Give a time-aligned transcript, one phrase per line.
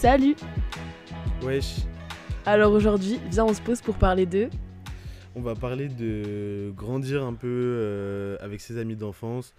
[0.00, 0.36] Salut
[1.42, 1.76] Wesh,
[2.44, 4.48] Alors aujourd'hui, viens on se pose pour parler de...
[5.34, 9.54] on va parler de grandir un peu euh, avec ses amis d'enfance,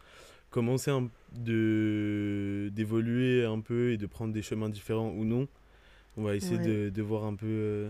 [0.50, 5.48] commencer un- de d'évoluer un peu et de prendre des chemins différents ou non.
[6.18, 6.66] On va essayer Ouais.
[6.86, 7.90] de, de voir un peu euh,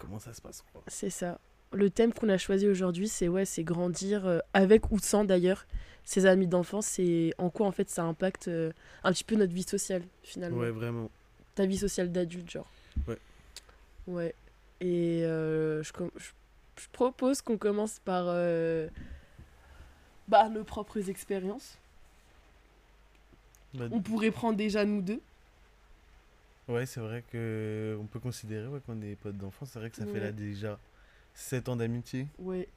[0.00, 0.64] comment ça se passe.
[0.88, 1.38] C'est ça.
[1.72, 5.66] Le thème qu'on a choisi aujourd'hui, c'est ouais, c'est grandir euh, avec ou sans d'ailleurs
[6.04, 8.72] ses amis d'enfance et en quoi en fait ça impacte euh,
[9.04, 10.58] un petit peu notre vie sociale finalement.
[10.58, 11.10] Ouais, vraiment.
[11.54, 12.68] Ta vie sociale d'adulte genre.
[13.06, 13.18] Ouais.
[14.06, 14.34] Ouais.
[14.80, 16.30] Et euh, je, je,
[16.82, 18.26] je propose qu'on commence par
[20.28, 21.78] bah, nos propres expériences.
[23.74, 25.20] Bah, On pourrait prendre déjà nous deux.
[26.68, 29.70] ouais, c'est vrai que on peut considérer ouais, qu'on est potes d'enfance.
[29.72, 30.78] C'est vrai que ça fait là déjà
[31.34, 32.26] 7 ans d'amitié.
[32.38, 32.68] Ouais.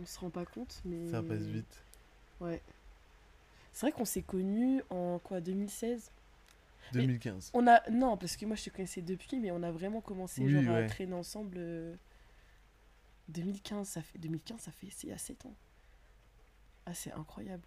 [0.00, 1.10] On se rend pas compte, mais.
[1.10, 1.82] Ça passe vite.
[2.40, 2.62] Ouais.
[3.72, 6.10] C'est vrai qu'on s'est connus en quoi 2016
[6.94, 7.50] Mais- 2015.
[7.54, 10.42] On a non parce que moi je te connaissais depuis mais on a vraiment commencé
[10.42, 11.94] Oui, genre à traîner ensemble euh,
[13.28, 15.54] 2015 ça fait 2015 ça fait c'est il y a 7 ans.
[16.86, 17.62] Ah c'est incroyable,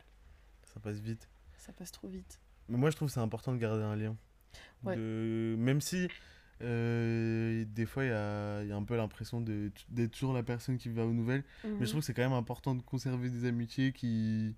[0.74, 1.28] Ça passe vite.
[1.58, 2.40] ça passe trop vite.
[2.70, 4.16] Mais moi, je trouve que c'est important de garder un lien.
[4.84, 4.96] Ouais.
[4.96, 5.56] De...
[5.60, 6.08] Même si,
[6.64, 10.78] euh, des fois, il y a, y a un peu l'impression d'être toujours la personne
[10.78, 11.44] qui va aux nouvelles.
[11.80, 11.86] Mais Mhm.
[11.86, 14.56] je trouve que c'est quand même important de conserver des amitiés qui,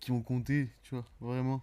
[0.00, 1.62] qui ont compté, tu vois, vraiment.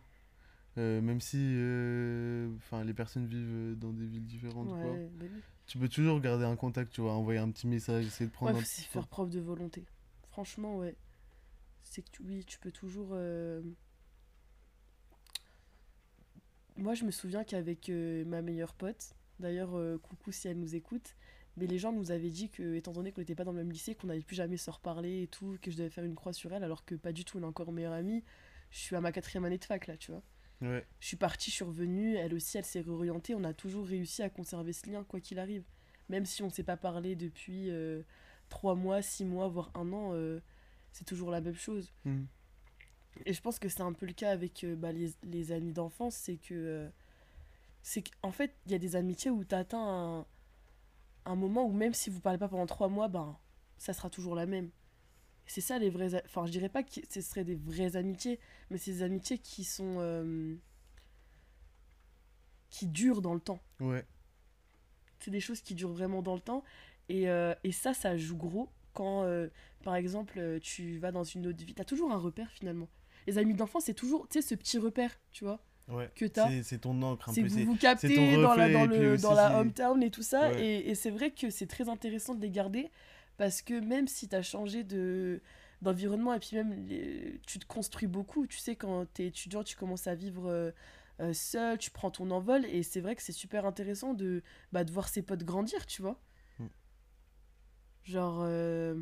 [0.78, 2.50] Euh, même si euh,
[2.86, 4.92] les personnes vivent dans des villes différentes, quoi.
[4.92, 5.26] Bah
[5.68, 8.54] tu peux toujours garder un contact, tu vois, envoyer un petit message, essayer de prendre
[8.54, 9.86] Ouais, un petit faire preuve de volonté.
[10.32, 10.96] Franchement ouais.
[11.84, 13.10] C'est que tu- oui, tu peux toujours
[16.80, 20.76] Moi, je me souviens qu'avec euh, ma meilleure pote, d'ailleurs, euh, coucou si elle nous
[20.76, 21.16] écoute,
[21.58, 23.72] mais les gens nous avaient dit que, étant donné qu'on n'était pas dans le même
[23.72, 26.32] lycée, qu'on n'allait plus jamais se reparler et tout, que je devais faire une croix
[26.32, 28.24] sur elle, alors que pas du tout, on est encore meilleure amie.
[28.72, 30.24] Je suis à ma quatrième année de fac, là, tu vois.
[30.62, 33.36] Ouais, Je suis partie, je suis revenue, elle aussi, elle s'est réorientée.
[33.36, 35.64] On a toujours réussi à conserver ce lien, quoi qu'il arrive.
[36.08, 38.04] Même si on ne s'est pas parlé depuis euh,
[38.48, 40.40] trois mois, six mois, voire un an, euh,
[40.92, 41.92] c'est toujours la même chose.
[42.06, 42.26] Mhm.
[43.26, 45.74] Et je pense que c'est un peu le cas avec euh, bah, les, les amis
[45.74, 46.54] d'enfance, c'est que.
[46.54, 46.90] euh,
[47.84, 49.80] c'est qu'en fait, il y a des amitiés où tu atteins
[51.26, 53.38] un, un moment où même si vous parlez pas pendant trois mois, ben,
[53.78, 54.70] ça sera toujours la même.
[55.48, 56.22] C'est ça les vraies.
[56.26, 58.40] Enfin, je dirais pas que ce seraient des vraies amitiés,
[58.72, 59.98] mais c'est des amitiés qui sont.
[60.00, 60.56] euh,
[62.72, 63.60] qui durent dans le temps.
[63.80, 64.06] ouais,
[65.20, 66.64] C'est des choses qui durent vraiment dans le temps.
[67.10, 69.26] Et, euh, et ça, ça joue gros quand,
[69.84, 71.74] par exemple, tu vas dans une autre vie.
[71.74, 72.88] Tu as toujours un repère finalement.
[73.30, 76.10] Les amis d'enfance, c'est toujours tu sais, ce petit repère, tu vois, ouais.
[76.16, 76.64] que tu as.
[76.64, 77.48] C'est- ton encre un C'est peu.
[77.50, 80.50] vous vous captez dans la, dans le, aussi, dans la hometown et tout ça.
[80.52, 80.66] Ouais.
[80.66, 82.90] Et, et c'est vrai que c'est très intéressant de les garder
[83.38, 85.42] parce que même si tu as changé de
[85.82, 89.64] d'environnement et puis même les- tu te construis beaucoup, tu sais, quand tu es étudiant,
[89.64, 90.72] tu commences à vivre euh,
[91.22, 94.42] euh, seul, tu prends ton envol et c'est vrai que c'est super intéressant de,
[94.74, 96.20] bah, de voir ses potes grandir, tu vois.
[96.60, 96.66] Mm.
[98.04, 98.40] Genre.
[98.44, 98.96] euh,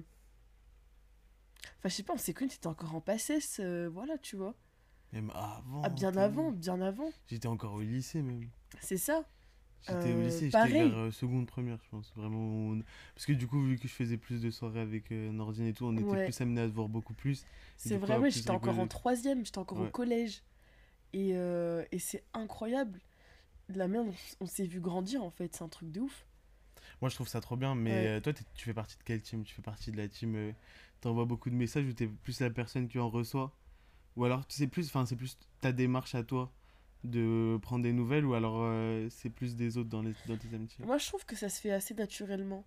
[1.80, 4.56] Enfin, je sais pas, on s'est connus, t'étais encore en passesse, euh, voilà, tu vois.
[5.14, 5.82] Même avant.
[5.84, 7.10] Ah, bien avant, bien avant.
[7.28, 8.48] J'étais encore au lycée même.
[8.82, 9.24] C'est ça.
[9.88, 12.12] J'étais au Euh, lycée, j'étais vers euh, seconde, première, je pense.
[12.16, 12.40] Vraiment.
[12.40, 12.82] on-
[13.16, 15.86] Parce que du coup, vu que je faisais plus de soirées avec Nordine et tout,
[15.86, 17.46] on était plus amenés à se voir beaucoup plus.
[17.78, 20.44] C'est vrai, ouais, j'étais encore en troisième, j'étais encore au collège.
[21.14, 23.00] Et, et c'est incroyable.
[23.70, 26.26] De la merde, on, on s'est vu grandir en fait, c'est un truc de ouf.
[27.02, 28.08] Moi, je trouve ça trop bien, mais Ouais.
[28.08, 29.44] euh, toi, tu fais partie de quelle team?
[29.44, 30.36] Tu fais partie de la team.
[30.36, 30.52] euh,
[31.02, 33.52] T'envoies beaucoup de messages ou t'es plus la personne qui en reçoit?
[34.16, 36.52] Ou alors, c'est plus, enfin, c'est plus ta démarche à toi
[37.04, 40.54] de prendre des nouvelles ou alors euh, c'est plus des autres dans, les, dans tes
[40.56, 40.86] amitiés?
[40.86, 42.66] Moi, je trouve que ça se fait assez naturellement.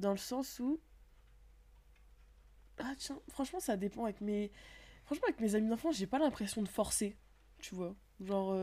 [0.00, 0.80] Dans le sens où.
[2.78, 4.50] Ah, tiens, franchement, ça dépend avec mes.
[5.04, 7.16] Franchement, avec mes amis d'enfance, j'ai pas l'impression de forcer.
[7.60, 8.54] Tu vois Genre.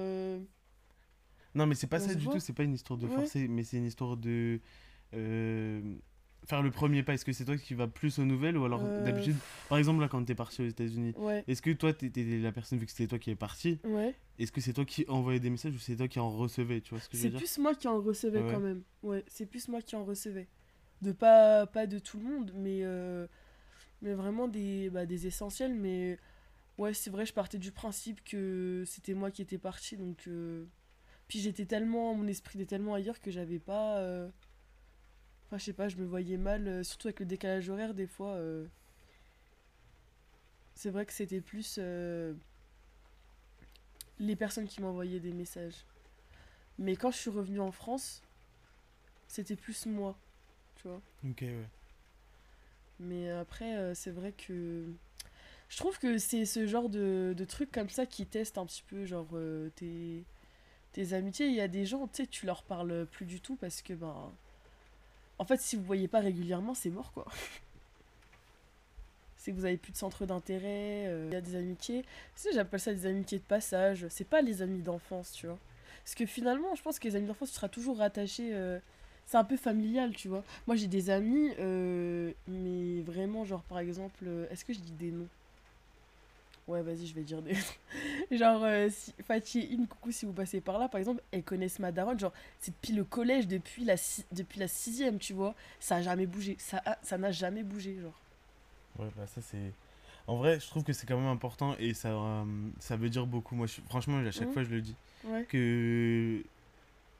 [1.56, 2.34] Non, mais c'est pas On ça du voit.
[2.34, 3.14] tout, c'est pas une histoire de Ouais.
[3.14, 4.60] forcer, mais c'est une histoire de
[6.46, 7.14] faire le premier pas.
[7.14, 9.36] Est-ce que c'est toi qui vas plus aux nouvelles ou alors Euh, d'habitude,
[9.70, 11.44] par exemple là quand t'es parti aux États-Unis, Ouais.
[11.48, 14.14] est-ce que toi t'étais la personne vu que c'était toi qui es parti, Ouais.
[14.40, 16.90] est-ce que c'est toi qui envoyais des messages ou c'est toi qui en recevais, tu
[16.92, 18.52] vois ce que C'est plus moi qui en recevais Ouais.
[18.52, 18.84] quand même.
[19.04, 20.48] Ouais, c'est plus moi qui en recevais.
[21.02, 23.28] De pas, pas de tout le monde, mais, euh,
[24.02, 25.74] mais vraiment des, bah, des essentiels.
[25.76, 26.18] Mais
[26.78, 29.98] ouais, c'est vrai, je partais du principe que c'était moi qui étais parti.
[29.98, 30.66] Donc, euh,
[31.28, 34.00] Puis j'étais tellement, mon esprit était tellement ailleurs que j'avais pas.
[35.54, 38.08] Enfin, je sais pas, je me voyais mal, euh, surtout avec le décalage horaire, des
[38.08, 38.32] fois.
[38.32, 38.66] euh,
[40.74, 42.34] C'est vrai que c'était plus euh,
[44.18, 45.86] les personnes qui m'envoyaient des messages.
[46.80, 48.24] Mais quand je suis revenue en France,
[49.28, 50.18] c'était plus moi,
[50.78, 51.00] tu vois.
[51.24, 51.70] Ok, ouais.
[53.00, 54.86] Mais après, euh, c'est vrai que
[55.70, 58.82] je trouve que c'est ce genre de, de truc comme ça qui teste un petit
[58.88, 60.24] peu, genre, euh, tes,
[60.94, 63.56] tes amitiés, il y a des gens, tu sais, tu leur parles plus du tout
[63.56, 64.34] parce que, ben.
[65.40, 67.26] En fait, si vous voyez pas régulièrement, c'est mort, quoi.
[69.38, 72.04] c'est que vous avez plus de centre d'intérêt, euh, il y a des amitiés.
[72.04, 74.06] Tu sais, j'appelle ça des amitiés de passage.
[74.10, 75.60] C'est pas les amis d'enfance, tu vois.
[76.04, 78.52] Parce que finalement, je pense que les amis d'enfance, tu seras toujours rattaché.
[78.54, 78.80] euh,
[79.26, 80.44] c'est un peu familial, tu vois.
[80.68, 84.92] Moi, j'ai des amis, euh, mais vraiment, genre, par exemple, euh, est-ce que je dis
[84.92, 85.28] des noms?
[86.68, 87.56] Ouais, vas-y, je vais dire des
[88.38, 91.44] genre, euh, si, Fatih et In, coucou, si vous passez par là, par exemple, elles
[91.44, 92.18] connaissent ma daronne.
[92.18, 95.56] Genre, c'est depuis le collège, depuis la, si- depuis la sixième, tu vois.
[95.82, 96.56] Ça a jamais bougé.
[96.60, 98.18] Ça a- ça n'a jamais bougé, genre.
[98.98, 99.72] Ouais, bah ça c'est.
[100.26, 102.46] En vrai, je trouve que c'est quand même important et ça, euh,
[102.80, 103.56] ça veut dire beaucoup.
[103.56, 104.96] Moi, je, franchement, à chaque fois, je le dis.
[105.26, 105.44] Ouais.
[105.44, 106.42] Que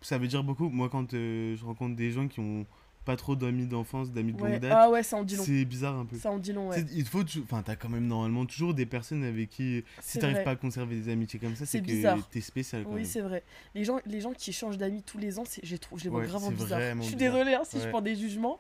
[0.02, 0.70] ça veut dire beaucoup.
[0.70, 2.66] Moi, quand euh, je rencontre des gens qui ont
[3.04, 4.52] pas trop d'amis d'enfance, d'amis de Ouais.
[4.52, 5.44] longue date, Ah ouais, ça en dit long.
[5.44, 6.18] c'est bizarre un peu.
[6.18, 6.86] Ça en dit long, ouais.
[6.94, 10.52] Il faut, enfin, t'as quand même normalement toujours des personnes avec qui, si t'arrives pas
[10.52, 12.28] à conserver des amitiés comme ça, C'est que bizarre.
[12.30, 13.44] t'es spécial quand Oui, c'est vrai.
[13.76, 16.10] Les gens, les gens qui changent d'amis tous les ans, c'est- j'ai trou- je les
[16.10, 16.80] vois grave bizarre.
[16.98, 18.60] Je suis désolée hein, si je prends des jugements,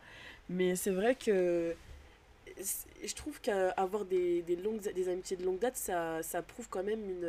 [0.49, 1.73] mais c'est vrai que
[3.05, 6.83] je trouve qu'avoir des, des, longues, des amitiés de longue date, ça, ça prouve quand
[6.83, 7.27] même une.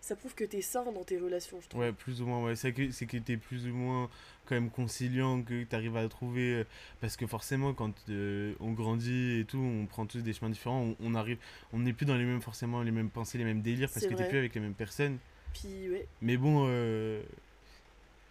[0.00, 1.80] Ça prouve que t'es sain dans tes relations, je trouve.
[1.82, 2.56] Ouais, plus ou moins, ouais.
[2.56, 4.08] C'est que, c'est que t'es plus ou moins
[4.46, 6.54] quand même conciliant, que t'arrives à trouver.
[6.54, 6.64] euh,
[7.00, 10.80] Parce que forcément, quand euh, on grandit et tout, on prend tous des chemins différents,
[10.82, 11.36] on, on arrive.
[11.72, 14.14] On n'est plus dans les mêmes, forcément, les mêmes pensées, les mêmes délires, parce que
[14.14, 15.18] t'es plus avec les mêmes personnes.
[15.52, 17.20] Puis, ouais, Mais bon, euh,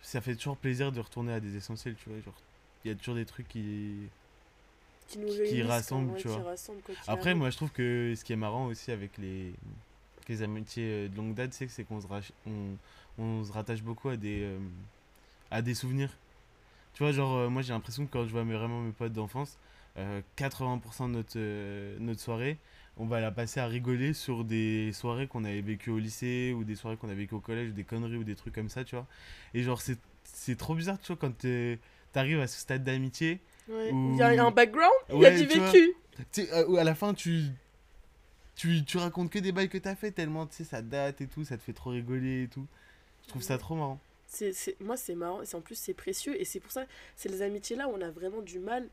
[0.02, 2.20] ça fait toujours plaisir de retourner à des essentiels, tu vois.
[2.22, 2.34] Genre,
[2.86, 4.08] il y a toujours des trucs qui.
[5.08, 6.44] qui nous Qui quoi, rassemble, tu qui vois.
[6.44, 7.38] rassemble, Après, arrive.
[7.40, 9.52] moi, je trouve que ce qui est marrant aussi avec les,
[10.30, 12.08] les amitiés euh, de longue date, c'est que c'est qu'on se,
[12.46, 12.78] on,
[13.24, 14.58] on se rattache beaucoup à des, euh,
[15.52, 16.10] à des souvenirs.
[16.94, 19.14] Tu vois, genre, euh, moi, j'ai l'impression que quand je vois mes- vraiment mes potes
[19.14, 19.58] d'enfance,
[19.98, 22.58] euh, 80% de notre, notre soirée,
[22.98, 26.64] on va la passer à rigoler sur des soirées qu'on avait vécues au lycée ou
[26.64, 28.96] des soirées qu'on a vécues au collège, des conneries ou des trucs comme ça, tu
[28.96, 29.06] vois.
[29.54, 29.82] Et genre,
[30.24, 31.32] c'est trop bizarre, tu vois, quand
[32.14, 33.40] t'arrives à ce stade d'amitié.
[33.70, 33.92] Ouais.
[33.92, 35.72] ou- Il y a un background, il y a Ouais, du vois.
[35.72, 35.94] vécu.
[36.68, 37.44] Où à la fin, tu,
[38.58, 41.28] tu, tu racontes que des bails que t'as fait tellement, tu sais, ça date et
[41.28, 42.66] tout, ça te fait trop rigoler et tout.
[43.24, 44.00] Je trouve ça trop marrant.
[44.28, 45.42] C'est, c'est- moi, c'est marrant.
[45.42, 46.40] Et c'est- en plus, c'est précieux.
[46.40, 48.88] Et c'est pour ça, c'est les amitiés-là où on a vraiment du mal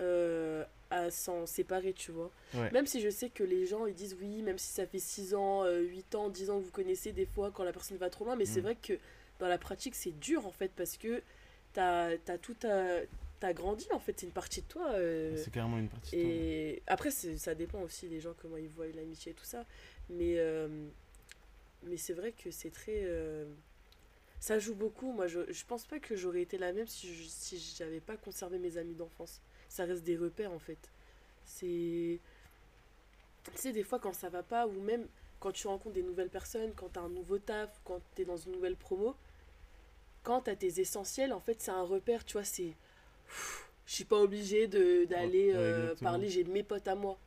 [0.00, 2.30] euh, à s'en séparer, tu vois.
[2.54, 2.70] Ouais.
[2.70, 5.34] Même si je sais que les gens, ils disent oui, même si ça fait 6
[5.34, 8.08] ans, euh, 8 ans, 10 ans que vous connaissez, des fois, quand la personne va
[8.10, 8.36] trop loin.
[8.36, 8.64] Mais c'est Mm.
[8.64, 8.92] vrai que
[9.40, 11.22] dans la pratique, c'est dur, en fait, parce que
[11.72, 13.00] t'as, t'as tout à...
[13.40, 14.18] T'as grandi, en fait.
[14.18, 14.90] C'est une partie de toi.
[14.94, 16.30] euh, C'est carrément une partie de toi.
[16.30, 19.64] et après, ça dépend aussi des gens, comment ils voient l'amitié et tout ça.
[20.10, 20.88] Mais, euh,
[21.84, 23.02] mais c'est vrai que c'est très.
[23.04, 23.46] euh,
[24.40, 25.12] ça joue beaucoup.
[25.12, 28.16] Moi, je, je pense pas que j'aurais été la même si je si j'avais pas
[28.16, 29.40] conservé mes amis d'enfance.
[29.68, 30.78] Ça reste des repères en fait.
[31.44, 32.18] C'est.
[33.52, 35.06] Tu sais, des fois, quand ça va pas, ou même
[35.40, 38.52] quand tu rencontres des nouvelles personnes, quand t'as un nouveau taf, quand t'es dans une
[38.52, 39.14] nouvelle promo,
[40.22, 42.74] quand t'as tes essentiels, en fait, c'est un repère, tu vois, c'est.
[43.86, 47.18] Je suis pas obligée de- d'aller Ouais, euh, parler, j'ai mes potes à moi.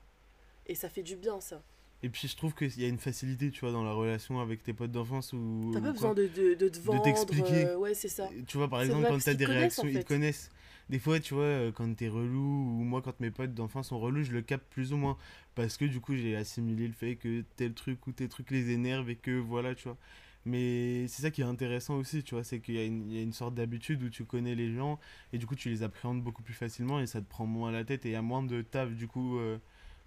[0.67, 1.61] Et ça fait du bien, ça.
[2.03, 4.63] Et puis je trouve qu'il y a une facilité, tu vois, dans la relation avec
[4.63, 5.71] tes potes d'enfance ou.
[5.73, 7.03] T'as pas besoin de, de, de te vendre.
[7.03, 7.67] t'expliquer.
[7.67, 8.27] euh, ouais, c'est ça.
[8.47, 10.49] Tu vois, par exemple, quand t'as des réactions, en ils te connaissent.
[10.89, 13.99] Des fois, tu vois, euh, quand t'es relou, ou moi, quand mes potes d'enfance sont
[13.99, 15.17] relous, je le capte plus ou moins.
[15.55, 18.71] Parce que du coup, j'ai assimilé le fait que tel truc ou tel truc les
[18.71, 19.97] énerve et que voilà, tu vois.
[20.45, 23.15] Mais c'est ça qui est intéressant aussi, tu vois, c'est qu'il y, a une- il
[23.15, 24.99] y a une sorte d'habitude où tu connais les gens
[25.33, 27.83] et du coup, tu les appréhendes beaucoup plus facilement et ça te prend moins la
[27.85, 29.59] tête et il y a moins de taf, du coup, euh,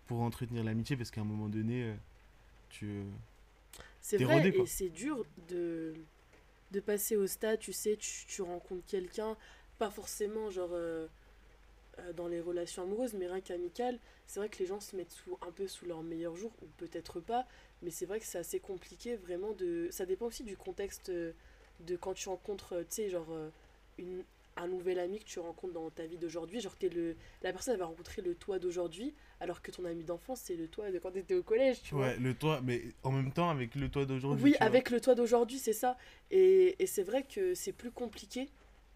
[0.06, 1.94] pour entretenir l'amitié parce qu'à un moment donné, euh,
[2.70, 2.86] tu.
[2.88, 3.04] euh,
[4.00, 5.94] C'est vrai, rodé, et c'est dur de,
[6.72, 9.36] de passer au stade, tu sais, tu, tu rencontres quelqu'un,
[9.78, 10.72] pas forcément genre
[12.14, 13.98] dans les relations amoureuses, mais rien qu'amicales.
[14.26, 16.66] C'est vrai que les gens se mettent sous, un peu sous leur meilleur jour, ou
[16.76, 17.46] peut-être pas,
[17.84, 19.88] mais c'est vrai que c'est assez compliqué vraiment de...
[19.90, 21.32] Ça dépend aussi du contexte euh,
[21.86, 23.48] de quand tu rencontres, euh, tu sais, genre euh,
[23.98, 24.22] une,
[24.56, 26.60] un nouvel ami que tu rencontres dans ta vie d'aujourd'hui.
[26.60, 30.04] Genre, t'es le, la personne elle va rencontrer le toi d'aujourd'hui, alors que ton ami
[30.04, 32.06] d'enfance, c'est le toi de quand t'étais au collège, tu vois.
[32.06, 34.44] Ouais, le toit, mais en même temps, avec le toit d'aujourd'hui.
[34.44, 34.66] Oui, vois.
[34.66, 35.96] avec le toit d'aujourd'hui, c'est ça.
[36.30, 38.48] Et, et c'est vrai que c'est plus compliqué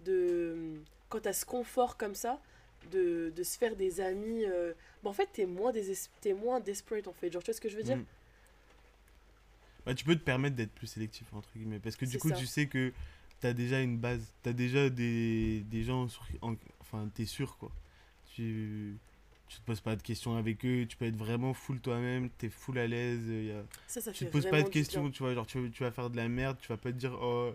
[0.05, 0.81] de.
[1.09, 2.41] Quand t'as ce confort comme ça,
[2.93, 4.45] de, de se faire des amis.
[4.45, 7.31] euh, bah, en fait, t'es moins, déses- t'es moins desperate en fait.
[7.33, 7.97] Genre, tu vois ce que je veux dire?
[7.97, 8.05] Mm.
[9.87, 11.79] Bah, tu peux te permettre d'être plus sélectif, entre guillemets.
[11.79, 12.37] Parce que du coup, ça.
[12.37, 12.93] tu sais que
[13.41, 14.33] t'as déjà une base.
[14.43, 16.09] T'as déjà des, des gens.
[16.09, 17.71] Sur, en- enfin, t'es sûr, quoi.
[18.35, 18.97] Tu,
[19.49, 20.85] tu te poses pas de questions avec eux.
[20.87, 22.29] Tu peux être vraiment full toi-même.
[22.31, 23.23] T'es full à l'aise.
[23.51, 24.71] a- Ça, ça Tu te poses pas de bien.
[24.71, 25.11] questions.
[25.11, 26.59] Tu vois, genre, tu, tu vas faire de la merde.
[26.61, 27.55] Tu vas pas te dire, oh.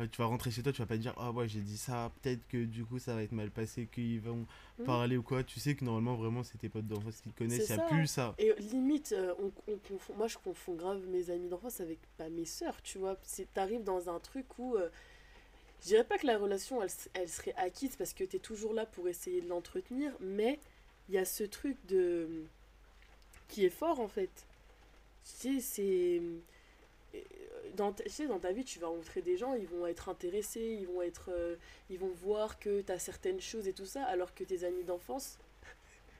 [0.00, 1.76] Euh, tu vas rentrer chez toi, tu vas pas te dire, ah ouais, j'ai dit
[1.76, 4.46] ça, peut-être que du coup ça va être mal passé, qu'ils vont
[4.78, 4.84] Mm.
[4.86, 5.44] parler ou quoi.
[5.44, 7.86] Tu sais que normalement, vraiment, c'est tes potes d'enfance qui te connaissent, il n'y a
[7.86, 8.34] plus ça.
[8.38, 12.28] Et limite, euh, on, on confond- moi je confonds grave mes amis d'enfance avec pas
[12.28, 13.16] mes sœurs, tu vois.
[13.54, 14.76] T'arrives dans un truc où.
[14.76, 14.88] euh,
[15.82, 18.86] je dirais pas que la relation elle, elle serait acquise parce que t'es toujours là
[18.86, 20.58] pour essayer de l'entretenir, mais
[21.08, 22.44] il y a ce truc de.
[23.48, 24.46] qui est fort en fait.
[25.40, 26.22] Tu sais, c'est.
[27.76, 30.08] Dans ta, tu sais, dans ta vie, tu vas rencontrer des gens, ils vont être
[30.08, 31.56] intéressés, ils vont, être, euh,
[31.90, 34.84] ils vont voir que tu as certaines choses et tout ça, alors que tes amis
[34.84, 35.38] d'enfance,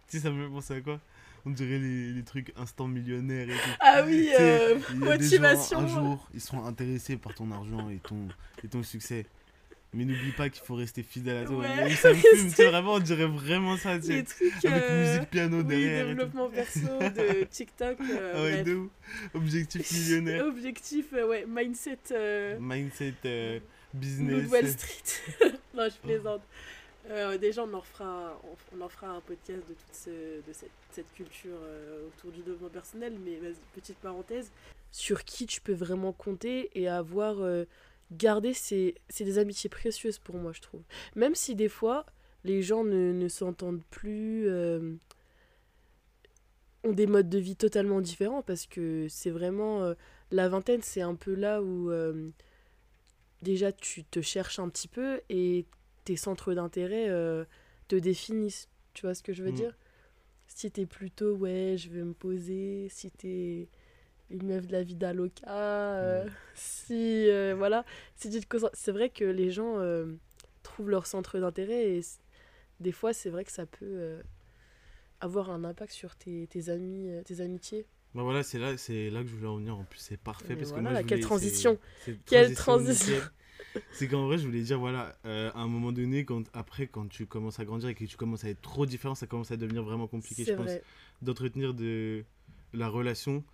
[0.09, 1.01] Tu sais, ça me fait penser à quoi?
[1.47, 3.71] On dirait les, les trucs instant millionnaire et tout.
[3.81, 5.87] Ah oui, euh, des motivation.
[5.87, 8.29] gens, un jour, ils seront intéressés par ton argent et ton,
[8.63, 9.27] et ton succès.
[9.95, 11.59] Mais n'oublie pas qu'il faut rester fidèle à toi.
[11.59, 14.13] Ouais, ça me fume, tu vraiment, on dirait vraiment ça, tu sais.
[14.15, 14.65] les trucs.
[14.65, 16.07] Avec euh, musique piano oui, derrière.
[16.09, 17.99] développement perso de TikTok.
[18.01, 18.91] euh, ouais, de ouf.
[19.35, 20.45] Objectif millionnaire.
[20.47, 21.99] Objectif, euh, ouais, mindset.
[22.11, 23.61] Euh, Mindset, euh,
[23.93, 24.51] business.
[24.51, 25.33] Wall Street.
[25.75, 26.43] non, je plaisante.
[27.11, 30.11] Euh, déjà, on en, fera, on, on en fera un podcast de toute ce-
[30.47, 31.57] de cette, cette culture
[32.09, 34.51] autour du développement personnel, mais vas-y, petite parenthèse.
[34.91, 37.37] Sur qui tu peux vraiment compter et avoir
[38.13, 40.83] gardé, c'est des amitiés précieuses pour moi, je trouve.
[41.17, 42.07] Même si des fois,
[42.45, 44.95] les gens ne, ne s'entendent plus, euh,
[46.85, 49.83] ont des modes de vie totalement différents, parce que c'est vraiment...
[49.83, 49.95] euh,
[50.31, 51.91] la vingtaine, c'est un peu là où...
[51.91, 52.31] euh,
[53.43, 55.67] déjà tu te cherches un petit peu et
[56.05, 57.09] tes centres d'intérêt
[57.89, 58.69] te définissent.
[58.95, 59.55] Tu vois ce que je veux Mm.
[59.55, 59.79] dire?
[60.47, 63.69] Si t'es plutôt, ouais, je veux me poser, si t'es
[64.31, 67.29] une meuf de la vida loca, euh, si.
[67.29, 67.85] euh, voilà.
[68.17, 70.15] Si tu te concentres- C'est vrai que les gens euh,
[70.63, 72.01] trouvent leur centre d'intérêt et
[72.81, 74.19] des fois, c'est vrai que ça peut
[75.21, 77.87] avoir un impact sur tes, tes amis, tes amitiés.
[78.15, 79.77] Bah voilà, c'est là, c'est là que je voulais en venir.
[79.77, 81.79] En plus, c'est parfait Mais parce voilà, que moi, je quelle transition.
[82.27, 83.21] Quelle transition.
[83.93, 87.27] C'est qu'en vrai, je voulais dire, voilà, à un moment donné, quand, après, quand tu
[87.27, 89.83] commences à grandir et que tu commences à être trop différent, ça commence à devenir
[89.83, 90.71] vraiment compliqué, je pense,
[91.23, 92.25] d'entretenir de
[92.73, 93.45] la relation.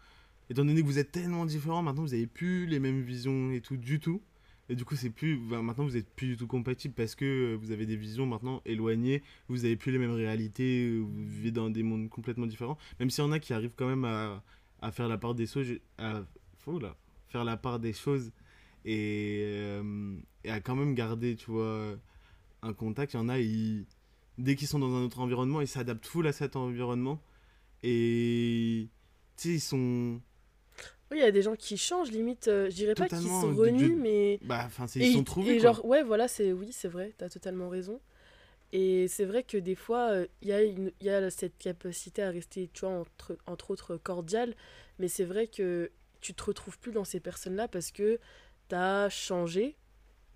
[0.50, 3.60] Étant donné que vous êtes tellement différents, maintenant, vous avez plus les mêmes visions et
[3.60, 4.20] tout du tout.
[4.68, 7.54] Et du coup, c'est plus, maintenant, vous êtes plus du tout compatibles parce que euh,
[7.56, 11.52] vous avez des visions maintenant éloignées, vous avez plus les mêmes réalités, euh, vous vivez
[11.52, 12.78] dans des mondes complètement différents.
[12.98, 14.42] Même s'il y en a qui arrivent quand même à,
[14.82, 16.24] à faire la part des choses, à,
[16.80, 16.96] là,
[17.28, 18.32] faire la part des choses
[18.84, 21.96] et, euh, et à quand même garder, tu vois,
[22.62, 23.14] un contact.
[23.14, 23.38] Il y en a,
[24.38, 27.22] dès qu'ils sont dans un autre environnement, ils s'adaptent full à cet environnement.
[27.82, 28.88] Et
[29.36, 30.20] tu sais, ils sont.
[31.10, 33.54] Oui, il y a des gens qui changent, limite, euh, je dirais pas qu'ils sont
[33.54, 34.38] renient, de- mais.
[34.42, 35.56] Bah, enfin, Et ils sont trouvés.
[35.56, 35.72] Et quoi.
[35.72, 38.00] genre, ouais, voilà, c'est oui, c'est vrai, t'as totalement raison.
[38.72, 41.58] Et c'est vrai que des fois, euh, il y, a une- il y a cette
[41.58, 44.54] capacité à rester, tu vois, entre, entre autres cordial,
[45.00, 45.90] mais c'est vrai que
[46.20, 48.20] tu te retrouves plus dans ces personnes-là parce que
[48.68, 49.76] t'as changé,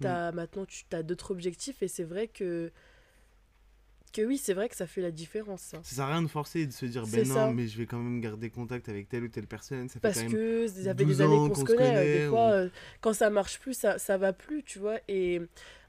[0.01, 2.73] t'as, maintenant tu as d'autres objectifs, et c'est vrai que,
[4.15, 5.79] que oui, c'est vrai que ça fait la différence, ça.
[5.83, 7.53] Ça sert à rien de forcer et de se dire, ben non, ça.
[7.53, 9.89] mais je vais quand même garder contact avec telle ou telle personne.
[9.89, 10.33] Ça fait Parce même.
[10.33, 12.69] que ça fait 12 des années qu'on se connaît, euh, connaît, des euh,
[13.01, 14.99] quand ça marche plus, ça, ça va plus, tu vois.
[15.09, 15.43] Et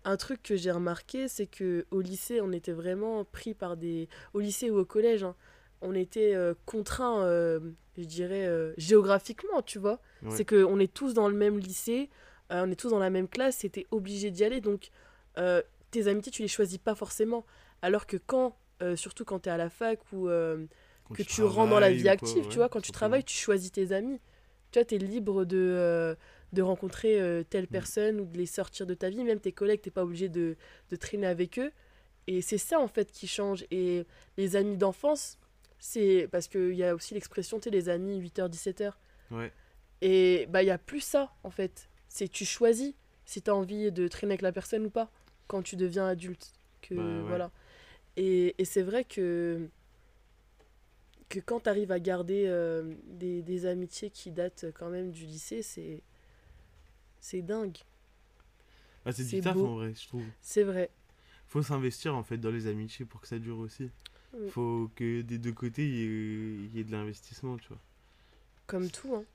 [0.04, 4.10] un truc que j'ai remarqué, c'est que au lycée, on était vraiment pris par des...
[4.34, 5.36] Au lycée ou au collège, hein,
[5.82, 7.60] on était euh, contraints, euh,
[7.96, 10.02] je dirais, géographiquement, tu vois.
[10.24, 10.32] Ouais.
[10.36, 12.10] C'est qu'on est tous dans le même lycée,
[12.50, 14.62] on est tous dans la même classe, c'était obligé d'y aller.
[14.62, 14.90] Donc,
[15.92, 17.46] tes amitiés, tu les choisis pas forcément.
[17.82, 20.66] Alors que quand, euh, surtout quand tu es à la fac ou euh,
[21.14, 23.72] que tu rentres dans la vie quoi, active, tu vois, quand tu travailles, tu choisis
[23.72, 24.20] tes amis.
[24.72, 26.16] Tu vois, tu es libre de, euh,
[26.54, 27.46] de rencontrer euh, Mm.
[27.46, 29.24] telle personne ou de les sortir de ta vie.
[29.24, 30.58] Même tes collègues, tu pas obligé de,
[30.90, 31.72] de traîner avec eux.
[32.28, 33.66] Et c'est ça, en fait, qui change.
[33.72, 34.06] Et
[34.38, 35.38] les amis d'enfance,
[35.78, 38.94] c'est parce qu'il y a aussi l'expression, tu les amis 8h, 17h.
[39.32, 39.52] Ouais.
[40.02, 41.88] Et bah, il y a plus ça, en fait.
[42.08, 42.94] C'est tu choisis
[43.26, 45.10] si tu as envie de traîner avec la personne ou pas
[45.48, 46.52] quand tu deviens adulte.
[46.82, 47.22] Que, Bah, ouais.
[47.28, 47.52] voilà.
[48.18, 49.68] Et, et c'est vrai que,
[51.30, 55.26] que quand tu arrives à garder euh, des, des amitiés qui datent quand même du
[55.26, 56.02] lycée, c'est
[57.20, 57.78] c'est dingue.
[59.06, 60.26] Ah, c'est du taf en vrai, je trouve.
[60.42, 60.90] C'est vrai.
[61.48, 63.90] Faut s'investir en fait dans les amitiés pour que ça dure aussi.
[64.34, 64.50] Oui.
[64.50, 67.80] Faut que des deux côtés il y y ait de l'investissement, tu vois.
[68.68, 69.16] Comme tout.
[69.16, 69.26] Hein.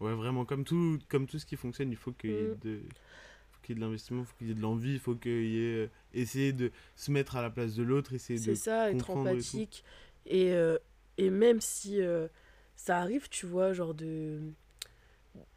[0.00, 2.58] Ouais, vraiment, comme tout, comme tout ce qui fonctionne, il faut qu'il y ait Mm.
[2.62, 2.80] de,
[3.60, 5.44] qu'il y ait de l'investissement, il faut qu'il y ait de l'envie, il faut qu'il
[5.46, 5.84] y ait.
[5.84, 8.54] euh, essayer de se mettre à la place de l'autre, essayer C'est de.
[8.56, 9.84] ça, être et empathique.
[10.26, 10.78] Et, euh,
[11.18, 12.28] et même si euh,
[12.76, 14.40] ça arrive, tu vois, genre de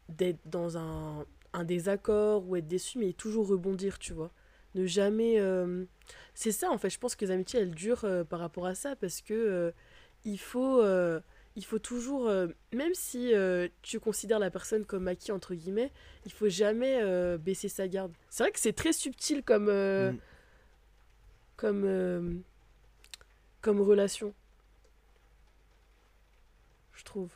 [0.08, 4.30] d'être dans un, un désaccord ou être déçu, mais toujours rebondir, tu vois.
[4.74, 5.40] Ne jamais...
[5.40, 5.84] euh,
[6.34, 8.96] C'est ça, en fait, je pense que les amitiés, elles durent par rapport à ça,
[8.96, 9.72] parce que
[10.24, 10.82] il faut...
[11.56, 15.92] il faut toujours, euh, même si euh, tu considères la personne comme acquis, entre guillemets,
[16.26, 18.12] il faut jamais euh, baisser sa garde.
[18.28, 20.18] C'est vrai que c'est très subtil comme, Mm.
[21.56, 22.42] comme,
[23.60, 24.34] comme relation.
[26.94, 27.30] Je trouve.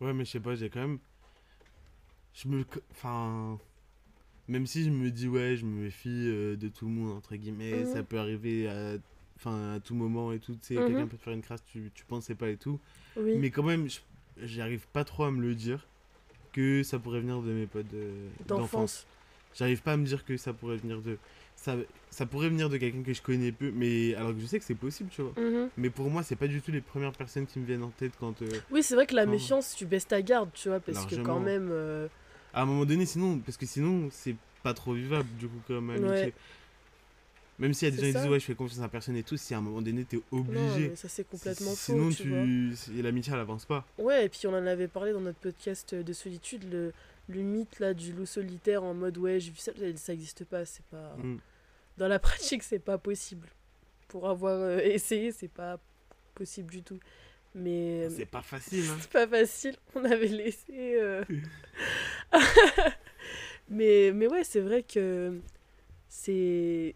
[0.00, 0.98] Ouais, mais je sais pas, j'ai quand même.
[2.34, 2.64] Je me.
[2.90, 3.58] Enfin.
[4.48, 7.86] Même si je me dis, ouais, je me méfie de tout le monde, entre guillemets,
[7.86, 8.96] ça peut arriver à,
[9.36, 10.86] enfin, à tout moment et tout, tu sais, Mhm.
[10.86, 12.78] quelqu'un peut te faire une crasse, tu, tu pensais pas et tout.
[13.16, 13.36] Oui.
[13.36, 13.88] Mais quand même,
[14.42, 15.86] j'arrive pas trop à me le dire
[16.52, 19.06] que ça pourrait venir de mes potes de- d'enfance.
[19.54, 21.18] J'arrive pas à me dire que ça pourrait venir de.
[21.56, 21.76] Ça,
[22.10, 24.64] ça pourrait venir de quelqu'un que je connais peu, mais alors que je sais que
[24.64, 25.34] c'est possible, tu vois.
[25.36, 25.68] Mhm.
[25.76, 28.12] Mais pour moi, c'est pas du tout les premières personnes qui me viennent en tête
[28.18, 28.40] quand.
[28.42, 31.16] euh, Oui, c'est vrai que la méfiance, tu baisses ta garde, tu vois, parce que
[31.16, 31.68] quand même.
[31.70, 32.08] euh,
[32.54, 35.90] À un moment donné, sinon, parce que sinon, c'est pas trop vivable, du coup, comme
[35.90, 36.08] amitié.
[36.26, 36.32] Ouais.
[37.58, 39.22] Même s'il y a des gens qui disent, ouais, je fais confiance à personne et
[39.22, 40.88] tout, si à un moment donné, t'es Non, obligé.
[40.88, 42.10] mais ça c'est complètement faux.
[42.10, 43.86] Sinon, tu l'amitié, elle avance pas.
[43.98, 46.92] Ouais, et puis on en avait parlé dans notre podcast de solitude, le,
[47.28, 50.44] le mythe là du loup solitaire en mode ouais, j'ai vu ça, ça- ça existe
[50.44, 51.14] pas, c'est pas.
[51.18, 51.38] Mm.
[51.98, 53.46] Dans la pratique, c'est pas possible.
[54.08, 55.78] Pour avoir euh, essayé, c'est pas
[56.34, 56.98] possible du tout.
[57.54, 58.08] Mais.
[58.10, 58.96] C'est pas facile, hein.
[59.00, 60.96] C'est pas facile, on avait laissé.
[61.00, 61.22] euh,
[63.68, 65.38] mais, mais ouais, c'est vrai que
[66.08, 66.94] c'est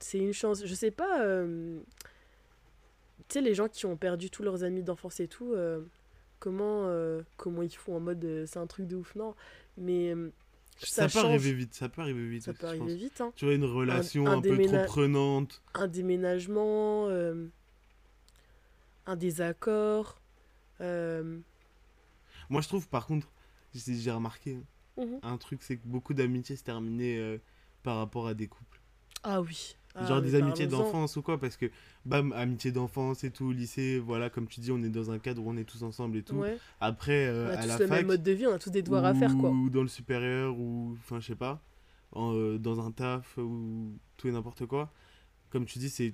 [0.00, 0.64] c'est une chance.
[0.64, 1.22] Je sais pas.
[1.22, 1.78] euh,
[3.28, 5.82] Tu sais, les gens qui ont perdu tous leurs amis d'enfance et tout, euh,
[6.38, 9.34] comment, euh, comment ils font en mode c'est un truc de ouf, non.
[9.78, 10.14] Mais
[10.78, 11.24] Ça, ça, peut change.
[11.24, 12.42] arriver vite, ça peut arriver vite.
[12.44, 12.92] Ça peut arriver pense.
[12.94, 13.32] vite, hein.
[13.36, 15.62] Tu vois, une relation un, un peu trop prenante.
[15.74, 17.08] Un déménagement,
[19.06, 20.20] un désaccord.
[20.80, 23.28] Moi, je trouve, par contre,
[23.74, 24.58] j'ai remarqué
[24.98, 25.18] hein, mhm.
[25.22, 27.40] un truc, c'est que beaucoup d'amitiés se terminaient
[27.82, 28.80] par rapport à des couples.
[29.22, 29.76] Ah oui.
[29.98, 31.66] Ah, Genre des amitiés d'enfance ou quoi, parce que,
[32.04, 35.42] bam, amitié d'enfance et tout, lycée, voilà, comme tu dis, on est dans un cadre
[35.42, 36.36] où on est tous ensemble et tout.
[36.36, 36.58] Ouais.
[36.80, 38.58] Après, euh, On a à tous la le fac, même mode de vie, on a
[38.58, 39.48] tous des devoirs à faire, quoi.
[39.50, 41.62] ou dans le supérieur, ou, enfin, je sais pas,
[42.12, 44.92] en, euh, dans un taf, ou tout et n'importe quoi,
[45.50, 46.12] comme tu dis, c'est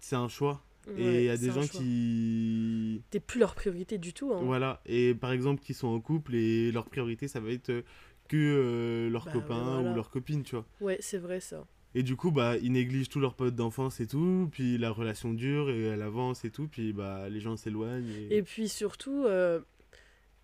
[0.00, 0.62] c'est un choix.
[0.96, 3.02] et il y a des gens qui...
[3.10, 4.32] T'es plus leur priorité du tout.
[4.32, 4.40] Hein.
[4.44, 7.82] Voilà, et par exemple, qui sont en couple, et leur priorité, ça va être euh,
[8.28, 9.90] que euh, leur Bah copain voilà.
[9.90, 10.64] ou leur copine, tu vois.
[10.80, 11.64] Ouais, c'est vrai ça.
[11.98, 15.32] Et du coup, bah, ils négligent tous leurs potes d'enfance et tout, puis la relation
[15.32, 18.06] dure et elle avance et tout, puis bah, les gens s'éloignent.
[18.10, 18.36] Et...
[18.36, 19.60] Et puis surtout, euh,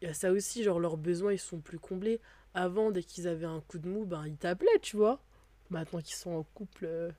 [0.01, 2.21] il y a ça aussi, genre leurs besoins ils sont plus comblés.
[2.55, 5.23] Avant, dès qu'ils avaient un coup de mou, ben ils t'appelaient, tu vois.
[5.69, 7.11] Maintenant qu'ils sont en couple, euh,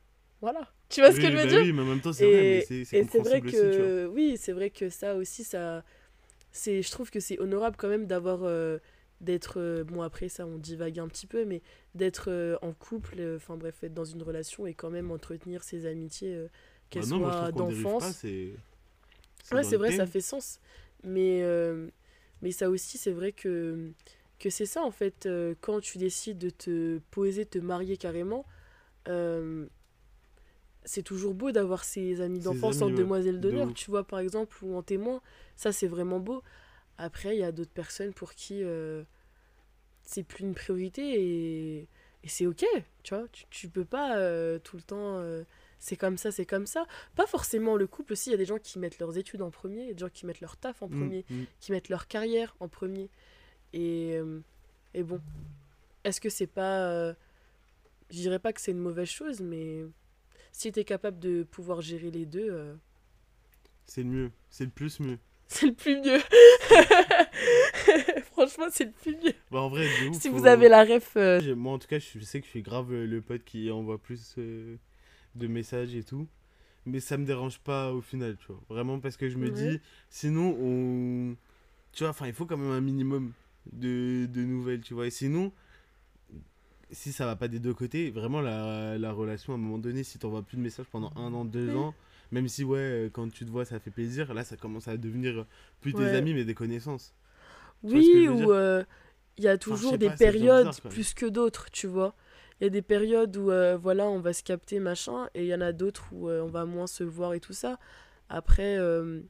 [0.42, 0.68] voilà.
[0.90, 2.66] Tu vois ce que je veux bah dire oui, mais en même temps, c'est vrai,
[2.68, 5.84] mais c'est vrai aussi, que, oui, c'est vrai que ça aussi, ça,
[6.52, 8.80] c'est, je trouve que c'est honorable quand même d'avoir, euh,
[9.22, 11.62] d'être, euh, bon après ça on divague un petit peu, mais
[11.96, 15.64] d'être euh, en couple, euh, enfin bref, être dans une relation et quand même entretenir
[15.64, 16.48] ses amitiés, euh,
[16.90, 18.04] qu'elles Bah soient d'enfance.
[18.12, 18.54] c'est...
[19.52, 20.60] Ouais, vrai, ça fait sens.
[21.04, 21.90] Mais, euh,
[22.42, 23.92] mais ça aussi, c'est vrai que,
[24.40, 28.46] que c'est ça, en fait, euh, quand tu décides de te poser, te marier carrément,
[29.10, 29.68] euh,
[30.86, 34.58] c'est toujours beau d'avoir ses amis d'enfance en demoiselle de d'honneur, tu vois, par exemple,
[34.64, 35.22] ou en témoin.
[35.56, 36.42] Ça, c'est vraiment beau.
[36.98, 39.04] Après, il y a d'autres personnes pour qui euh,
[40.04, 41.78] c'est plus une priorité et,
[42.24, 42.66] et c'est ok,
[43.04, 43.28] tu vois.
[43.32, 45.18] Tu, tu peux pas euh, tout le temps.
[45.20, 45.44] euh,
[45.80, 46.86] c'est comme ça, c'est comme ça.
[47.16, 49.52] Pas forcément le couple aussi, il y a des gens qui mettent leurs études en
[49.52, 51.44] premier, des gens qui mettent leur taf en Mm, premier, mm.
[51.60, 53.10] qui mettent leur carrière en premier.
[53.74, 54.40] Et, euh,
[54.94, 55.20] et bon,
[56.06, 57.12] est-ce que c'est pas.
[58.10, 59.84] je dirais pas que c'est une mauvaise chose, mais
[60.54, 62.74] si tu es capable de pouvoir gérer les deux, euh,
[63.88, 65.18] C'est le mieux, c'est le plus mieux.
[65.48, 66.20] c'est le plus mieux.
[68.48, 69.34] Franchement, c'est le plus mieux.
[69.52, 71.14] Bah, en vrai, de ouf, Si vous avez la ref.
[71.18, 73.72] euh, Moi, en tout cas, je sais que je suis grave euh, le pote qui
[73.72, 74.78] envoie plus euh,
[75.36, 76.28] de messages et tout.
[76.86, 78.62] Mais ça me dérange pas au final, tu vois.
[78.70, 79.52] Vraiment parce que je me Ouais.
[79.52, 81.36] dis, sinon, on.
[81.94, 83.34] Tu vois, enfin, il faut quand même un minimum
[83.74, 85.08] de, de nouvelles, tu vois.
[85.08, 85.54] Et sinon,
[86.92, 90.04] si ça va pas des deux côtés, vraiment, la, la relation, à un moment donné,
[90.04, 91.76] si t'envoies plus de messages pendant un an, deux Ouais.
[91.76, 91.96] ans,
[92.32, 94.98] même si, ouais, euh, quand tu te vois, ça fait plaisir, là, ça commence à
[94.98, 95.46] devenir
[95.82, 96.00] plus Ouais.
[96.00, 97.14] des amis, mais des connaissances.
[97.14, 98.84] Tu vois ce que Oui, ou euh,
[99.38, 102.16] il y a toujours des pas, périodes bizarre, plus que d'autres, tu vois.
[102.60, 105.48] Il y a des périodes où, euh, voilà, on va se capter, machin, et il
[105.48, 107.80] y en a d'autres où euh, on va moins se voir et tout ça.
[108.30, 109.22] Après, euh,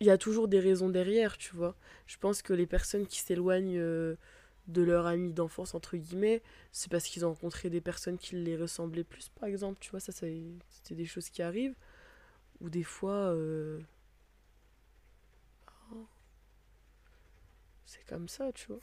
[0.00, 1.76] il y a toujours des raisons derrière, tu vois.
[2.06, 6.42] Je pense que les personnes qui s'éloignent de leur ami d'enfance, entre guillemets,
[6.72, 10.00] c'est parce qu'ils ont rencontré des personnes qui les ressemblaient plus, par exemple, tu vois.
[10.00, 10.26] Ça, ça-
[10.70, 11.74] c'était des choses qui arrivent.
[12.60, 13.34] Ou des fois...
[17.90, 18.80] c'est comme ça, tu vois.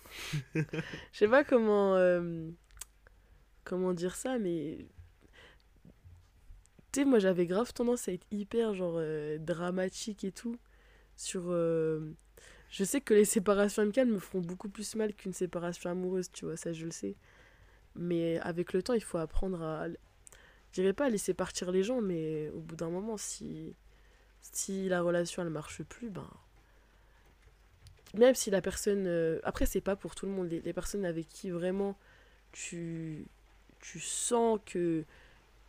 [1.13, 2.49] Je sais pas comment euh,
[3.63, 4.87] comment dire ça, mais
[6.91, 10.57] Tu sais, moi j'avais grave tendance à être hyper genre euh, dramatique et tout.
[11.17, 11.45] Sur.
[11.49, 12.13] euh,
[12.71, 16.45] Je sais que les séparations amicales me feront beaucoup plus mal qu'une séparation amoureuse, tu
[16.45, 17.15] vois, ça je le sais.
[17.95, 19.87] Mais avec le temps, il faut apprendre à.
[19.89, 23.75] Je dirais pas laisser partir les gens, mais au bout d'un moment, si.
[24.41, 26.29] Si la relation elle marche plus, ben.
[28.13, 29.05] Même si la personne.
[29.07, 30.49] euh, Après, c'est pas pour tout le monde.
[30.49, 31.95] Les, les personnes avec qui vraiment
[32.53, 33.25] tu.
[33.81, 35.03] Tu sens que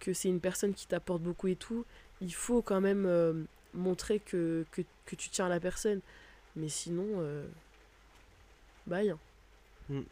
[0.01, 1.85] que c'est une personne qui t'apporte beaucoup et tout,
[2.20, 3.35] il faut quand même euh,
[3.74, 6.01] montrer que, que, que tu tiens à la personne.
[6.57, 7.46] Mais sinon, euh,
[8.87, 9.11] bye.
[9.11, 9.18] hein.
[9.88, 10.03] Mm.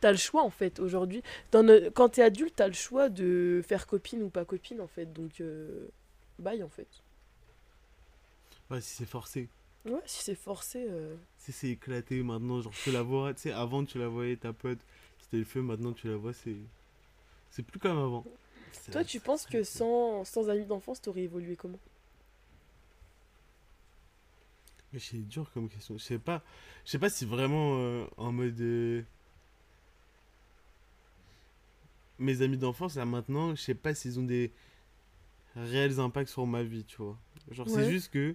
[0.00, 1.22] T'as le choix en fait aujourd'hui.
[1.52, 5.12] Dans Quand t'es adulte, t'as le choix de faire copine ou pas copine en fait.
[5.12, 5.42] Donc,
[6.38, 6.88] bye en fait.
[8.70, 9.48] Ouais, si c'est forcé.
[9.88, 10.86] Ouais, si c'est forcé.
[10.88, 14.36] euh, Si c'est éclaté maintenant, genre tu la vois, tu sais, avant tu la voyais
[14.36, 14.78] ta pote,
[15.22, 16.56] c'était le feu, maintenant tu la vois, c'est.
[17.50, 18.24] C'est plus comme avant.
[18.92, 21.78] Toi, tu penses que sans, sans amis d'enfance, t'aurais évolué comment?
[24.92, 25.96] Mais c'est dur comme question.
[25.98, 26.42] Je sais pas.
[26.84, 28.60] Je sais pas si vraiment euh, en mode.
[28.60, 29.02] euh,
[32.18, 34.50] Mes amis d'enfance, là maintenant, je sais pas s'ils ont des
[35.56, 37.16] réels impacts sur ma vie, tu vois.
[37.50, 37.74] Genre, Ouais.
[37.74, 38.34] c'est juste que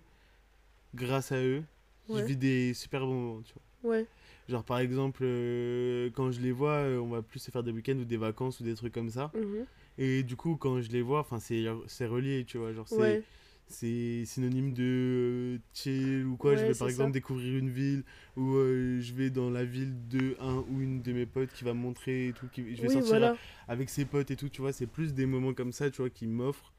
[0.95, 1.63] grâce à eux,
[2.09, 2.19] Ouais.
[2.19, 3.63] je vis des super bons moments, tu vois.
[3.83, 4.07] Ouais,
[4.49, 7.71] Genre, par exemple, euh, quand je les vois, euh, on va plus se faire des
[7.71, 9.31] week-ends ou des vacances ou des trucs comme ça.
[9.33, 9.65] mhm,
[9.97, 12.73] Et du coup, quand je les vois, c'est relié, tu vois.
[12.73, 13.23] Genre, c'est ouais,
[13.67, 16.55] c'est synonyme de euh, chill ou quoi.
[16.55, 17.13] je vais par exemple ça.
[17.13, 18.03] découvrir une ville
[18.35, 21.63] ou euh, je vais dans la ville de un ou une de mes potes qui
[21.63, 22.47] va me montrer et tout.
[22.49, 23.37] Qui, je vais oui, sortir voilà.
[23.67, 24.73] avec ses potes et tout, tu vois.
[24.73, 26.73] C'est plus des moments comme ça, tu vois, qui m'offrent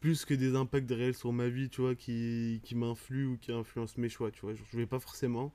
[0.00, 3.52] plus que des impacts réels sur ma vie, tu vois, qui, qui m'influent ou qui
[3.52, 4.54] influencent mes choix, tu vois.
[4.54, 5.52] Je vais pas forcément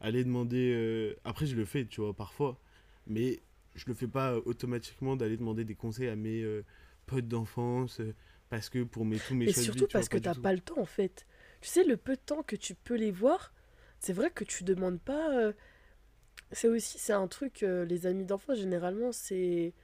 [0.00, 0.72] aller demander.
[0.74, 2.58] euh, Après, je le fais, tu vois, parfois,
[3.06, 3.40] mais
[3.76, 6.64] je le fais pas euh, automatiquement d'aller demander des conseils à mes euh,
[7.06, 8.00] potes d'enfance
[8.50, 10.18] parce que pour mes, tous mes Et choix de vie, surtout tu vois, parce que
[10.18, 11.26] t'as pas le temps en fait.
[11.60, 13.52] Tu sais, le peu de temps que tu peux les voir,
[14.00, 15.30] c'est vrai que tu demandes pas.
[15.36, 15.52] euh,
[16.52, 19.74] C'est aussi, c'est un truc, les amis d'enfance, généralement, c'est.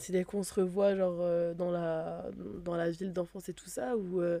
[0.00, 2.30] C'est dès qu'on se revoit, genre, euh, dans la,
[2.64, 4.20] dans la ville d'enfance et tout ça, ou.
[4.20, 4.40] euh,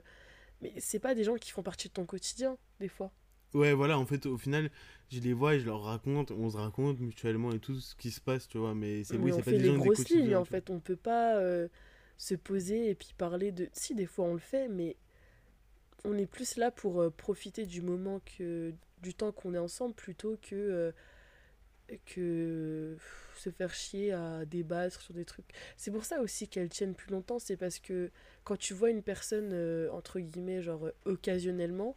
[0.62, 3.12] Mais c'est pas des gens qui font partie de ton quotidien, des fois.
[3.52, 4.70] Ouais, voilà, en fait, au final,
[5.10, 8.10] je les vois et je leur raconte, on se raconte mutuellement et tout ce qui
[8.12, 10.70] se passe, tu vois, mais c'est oui, c'est pas des gens grosses lignes, en fait.
[10.70, 11.68] On peut pas euh,
[12.16, 13.68] se poser et puis parler de.
[13.72, 14.96] Si, des fois on le fait, mais
[16.04, 19.94] on est plus là pour euh, profiter du moment que du temps qu'on est ensemble
[19.94, 20.92] plutôt que euh,
[21.98, 22.96] que
[23.36, 25.46] se faire chier à débattre sur des trucs.
[25.76, 28.10] C'est pour ça aussi qu'elles tiennent plus longtemps, c'est parce que
[28.44, 31.96] quand tu vois une personne euh, entre guillemets genre euh, occasionnellement,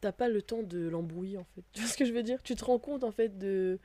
[0.00, 1.62] t'as pas le temps de l'embrouiller en fait.
[1.72, 2.42] Tu vois ce que je veux dire?
[2.42, 3.78] Tu te rends compte en fait de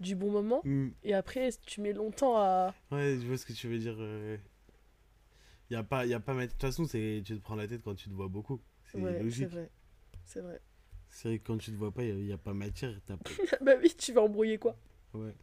[0.00, 3.52] du bon moment Hmm, et après tu mets longtemps à ouais, je vois ce que
[3.52, 3.96] tu veux dire.
[3.98, 4.36] euh,
[5.70, 7.82] Y a pas, y a pas, de toute façon, c'est, tu te prends la tête
[7.82, 8.60] quand tu te vois beaucoup.
[8.84, 9.46] C'est Ouais, c'est logique.
[9.46, 9.70] vrai.
[10.26, 10.60] C'est vrai.
[11.12, 12.90] C'est vrai que quand tu te vois pas, il n'y a, pas matière.
[13.60, 14.74] bah oui, tu vas embrouiller quoi
[15.14, 15.34] Ouais.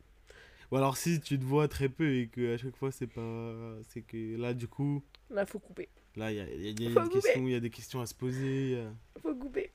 [0.71, 3.53] Ou alors si tu te vois très peu et que à chaque fois c'est pas.
[3.89, 5.88] C'est que là, du coup, Là, faut couper.
[6.15, 7.21] là, il y a, y a- y a Faut des couper.
[7.21, 8.63] questions, il y a des questions à se poser.
[8.63, 9.71] Il y a, Faut couper.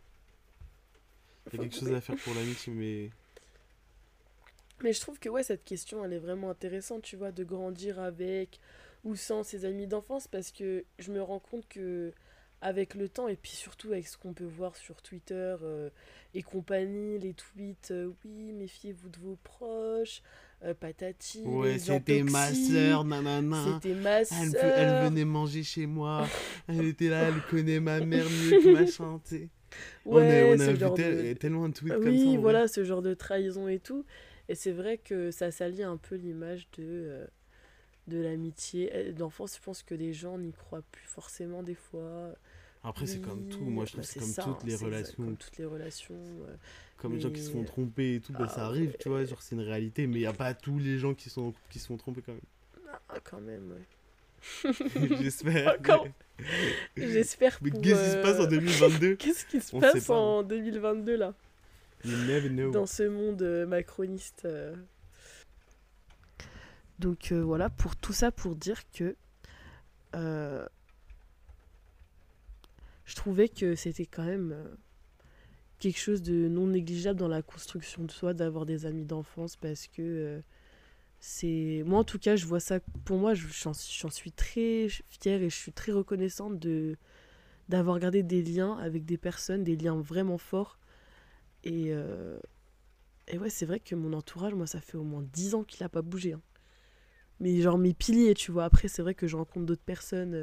[1.53, 3.11] y a quelque chose à faire pour l'amitié, mais.
[4.83, 8.01] Mais je trouve que ouais, cette question, elle est vraiment intéressante, tu vois, de grandir
[8.01, 8.59] avec
[9.05, 12.13] ou sans ses amis d'enfance, parce que je me rends compte que
[12.67, 15.91] avec le temps, et puis surtout avec ce qu'on peut voir sur Twitter euh,
[16.33, 20.23] et compagnie, les tweets, euh, oui, méfiez-vous de vos proches,
[20.65, 23.79] euh, patati, Ouais, c'était ma sœur, nanana.
[23.83, 24.75] c'était ma Elle, sœur.
[24.79, 26.27] elle venait manger chez moi.
[26.69, 29.51] Elle était là, elle connaît ma mère mieux que ma chanté.
[30.07, 32.09] on a, Ouais, on a vu genre tel- de- tellement de tweets comme ça.
[32.11, 32.37] Oui, en vrai.
[32.41, 34.07] voilà, ce genre de trahison et tout.
[34.49, 37.27] Et c'est vrai que ça salit un peu l'image de,
[38.09, 39.13] de l'amitié.
[39.13, 42.35] D'enfance, je pense que les gens n'y croient plus forcément des fois.
[42.85, 43.61] Après, c'est comme tout.
[43.65, 45.25] Moi, je trouve bah, que c'est comme ça, toutes les relations.
[45.25, 46.15] Comme toutes les relations.
[46.49, 46.55] euh.
[46.99, 49.25] Comme les gens qui se font tromper et tout, bah, Ah ça arrive, tu vois.
[49.25, 50.07] Genre, c'est une réalité.
[50.07, 52.35] Mais il n'y a pas tous les gens qui, sont, qui se font tromper quand
[53.09, 54.71] Ah, quand même, ouais.
[55.01, 55.19] même.
[55.23, 55.77] J'espère.
[55.79, 56.07] Encore.
[56.97, 60.05] mais- J'espère Mais qu'est-ce qui se passe en euh, 2022 Qu'est-ce qui se On passe
[60.05, 61.35] pas, en 2022 là?
[62.05, 62.71] You never know.
[62.71, 64.43] dans ce monde euh, macroniste.
[64.45, 64.75] euh.
[66.99, 69.17] Donc euh, voilà, pour tout ça pour dire que
[70.15, 70.65] euh,
[73.05, 74.77] je trouvais que c'était quand même euh,
[75.79, 79.87] quelque chose de non négligeable dans la construction de soi d'avoir des amis d'enfance parce
[79.89, 80.41] que euh,
[81.21, 83.75] c'est moi en tout cas je vois ça pour moi je- j'en
[84.11, 86.59] suis très fière et je suis très reconnaissante
[87.69, 90.79] d'avoir gardé des liens avec des personnes des liens vraiment forts
[91.65, 92.39] et euh,
[93.29, 95.85] et ouais c'est vrai que mon entourage moi ça fait au moins 10 ans qu'il
[95.85, 96.43] a pas bougé hein.
[97.41, 98.65] mais genre mes piliers, tu vois.
[98.65, 100.35] Après, c'est vrai que je rencontre d'autres personnes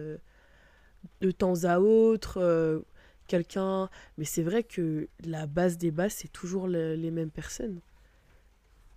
[1.21, 2.79] de temps à autre, euh,
[3.27, 3.89] quelqu'un.
[4.17, 7.79] Mais c'est vrai que la base des bases, c'est toujours le- les mêmes personnes.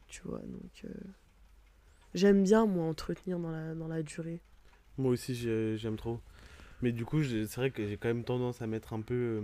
[0.09, 0.85] Tu vois, donc.
[0.85, 0.89] euh,
[2.15, 4.41] J'aime bien, moi, entretenir dans la, dans la durée.
[4.99, 6.21] Moi aussi, j'ai- j'aime trop.
[6.83, 9.43] Mais du coup, c'est vrai que j'ai quand même tendance à mettre un peu euh,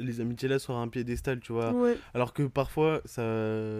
[0.00, 1.72] les amitiés là sur un piédestal, tu vois.
[1.72, 3.22] Ouais, Alors que parfois, ça,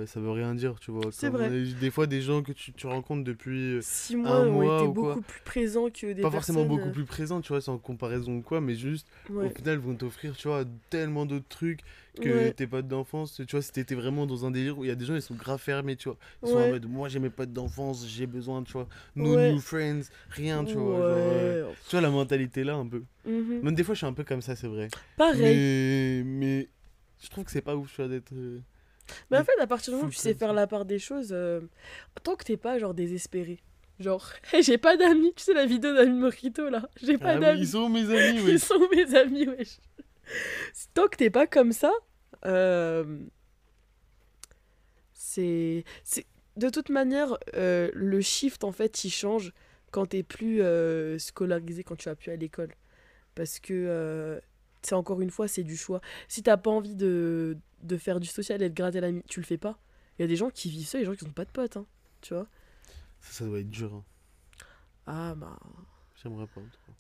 [0.06, 1.10] ça veut rien dire, tu vois.
[1.10, 1.50] C'est vrai.
[1.80, 3.74] des fois, des gens que tu, tu rencontres depuis.
[3.74, 5.14] euh, six mois ont mois été ou quoi.
[5.14, 8.42] beaucoup plus présents que des pas forcément beaucoup plus présents, tu vois, sans comparaison ou
[8.42, 9.46] quoi, mais juste, euh, ouais.
[9.46, 11.80] au final, vont t'offrir, tu vois, tellement d'autres trucs
[12.20, 12.52] que Ouais.
[12.52, 13.34] tes potes d'enfance.
[13.36, 15.22] Tu vois, si t'étais vraiment dans un délire où il y a des gens, ils
[15.22, 16.18] sont grave fermés, tu vois.
[16.42, 19.52] Ils sont en mode, moi j'ai mes potes d'enfance, j'ai besoin, tu vois, no Ouais.
[19.52, 20.96] new friends, rien, tu vois.
[20.96, 23.02] genre, euh, tu vois, la mentalité là, un peu.
[23.24, 23.60] Mhm.
[23.62, 24.88] Même des fois, je suis un peu comme ça, c'est vrai.
[25.16, 25.40] Pareil.
[25.40, 26.68] Mais, mais
[27.22, 28.32] je trouve que c'est pas ouf, tu vois, d'être.
[28.32, 28.58] euh,
[29.30, 31.30] Mais en fait, à partir du moment où tu sais faire la part des choses,
[31.32, 31.60] euh,
[32.22, 33.58] tant que t'es pas genre désespéré.
[33.98, 34.26] Genre,
[34.62, 35.32] j'ai pas d'amis.
[35.36, 37.60] Tu sais la vidéo d'Ami Morito là J'ai pas Ah oui, d'amis.
[37.62, 38.58] ils sont mes amis, Ils ouais.
[38.58, 39.78] sont mes amis, wesh.
[40.94, 41.92] Tant que t'es pas comme ça,
[42.46, 43.18] euh,
[45.14, 45.84] c'est.
[46.04, 49.52] c'est- De toute manière, euh, le shift en fait il change
[49.92, 52.74] quand t'es plus euh, scolarisé, quand tu vas plus à l'école.
[53.34, 54.40] Parce que, euh,
[54.82, 56.00] c'est encore une fois, c'est du choix.
[56.28, 59.46] Si t'as pas envie de, de faire du social et de gratter l'ami, tu le
[59.46, 59.78] fais pas.
[60.18, 61.76] Il y a des gens qui vivent ça, des gens qui ont pas de potes,
[61.76, 61.86] hein,
[62.20, 62.46] tu vois.
[63.20, 63.94] Ça, ça doit être dur.
[63.94, 64.04] hein.
[65.06, 65.58] Ah bah.
[66.22, 66.60] J'aimerais pas.
[66.60, 66.92] trop.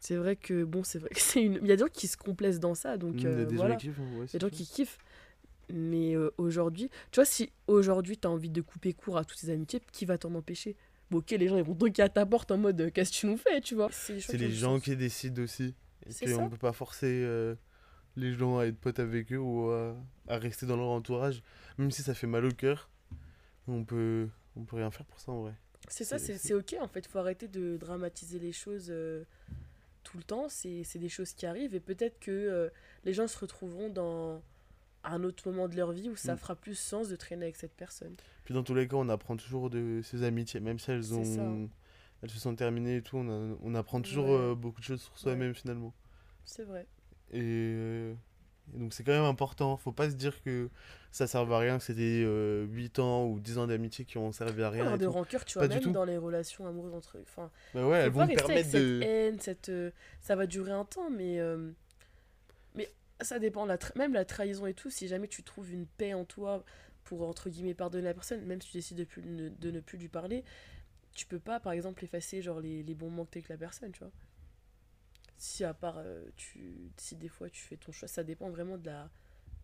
[0.00, 1.58] C'est vrai que, bon, c'est vrai que c'est une.
[1.62, 3.44] Il y a des gens qui se complaisent dans ça, donc Il y a euh,
[3.46, 3.74] des voilà.
[3.74, 4.98] gens qui kiffent, hein, ouais, Il y a des gens qui kiffent.
[5.70, 9.50] Mais euh, aujourd'hui, tu vois, si aujourd'hui t'as envie de couper court à toutes ces
[9.50, 10.76] amitiés, qui va t'en empêcher?
[11.10, 13.16] Bon, ok, les gens ils vont toquer à ta porte en mode euh, qu'est-ce que
[13.16, 13.90] tu nous fais, tu vois?
[13.92, 15.74] C'est C'est les gens qui décident aussi.
[16.06, 16.40] Et C'est puis ça.
[16.40, 17.54] on peut pas forcer euh,
[18.16, 19.94] les gens à être potes avec eux ou à,
[20.28, 21.42] à rester dans leur entourage.
[21.76, 22.88] Même si ça fait mal au cœur,
[23.66, 25.54] on peut, on peut rien faire pour ça en vrai.
[25.88, 27.06] C'est ça, c'est- c'est c'est- c'est ok en fait.
[27.06, 29.24] Faut arrêter de dramatiser les choses euh,
[30.10, 30.48] tout le temps.
[30.48, 32.68] C'est des choses qui arrivent et peut-être que euh,
[33.04, 34.42] les gens se retrouveront dans
[35.04, 36.38] un autre moment de leur vie où ça Mm.
[36.38, 38.14] fera plus sens de traîner avec cette personne.
[38.44, 41.68] Puis dans tous les cas, on apprend toujours de ces amitiés, même si elles ont,
[42.22, 44.32] elles se sont terminées et tout, on, a- on apprend toujours Ouais.
[44.36, 45.92] euh, beaucoup de choses sur soi-même finalement.
[46.44, 46.86] C'est vrai.
[47.30, 48.16] Et, euh, et
[48.74, 49.76] donc c'est quand même important.
[49.76, 50.68] Faut pas se dire que
[51.10, 54.30] ça servait à rien, que c'était euh, 8 ans ou 10 ans d'amitié qui ont
[54.32, 54.94] servi à rien.
[54.94, 55.10] Et de tout.
[55.12, 55.90] rancœur, tu Pas vois, même tout.
[55.90, 57.18] dans les relations amoureuses entre.
[57.22, 59.02] Enfin, Bah ouais, elles vont permettre cette de.
[59.02, 61.70] haine, cette, euh, ça va durer un temps, mais, euh,
[62.74, 63.64] mais ça dépend.
[63.66, 66.64] La même la trahison et tout, si jamais tu trouves une paix en toi
[67.04, 69.96] pour, entre guillemets, pardonner la personne, même si tu décides de, plus, de ne plus
[69.98, 70.44] lui parler,
[71.14, 73.56] tu peux pas, par exemple, effacer genre, les, les bons moments que t'as avec la
[73.56, 74.12] personne, tu vois.
[75.38, 78.76] Si à part, euh, tu, si des fois tu fais ton choix, ça dépend vraiment
[78.76, 79.08] de la,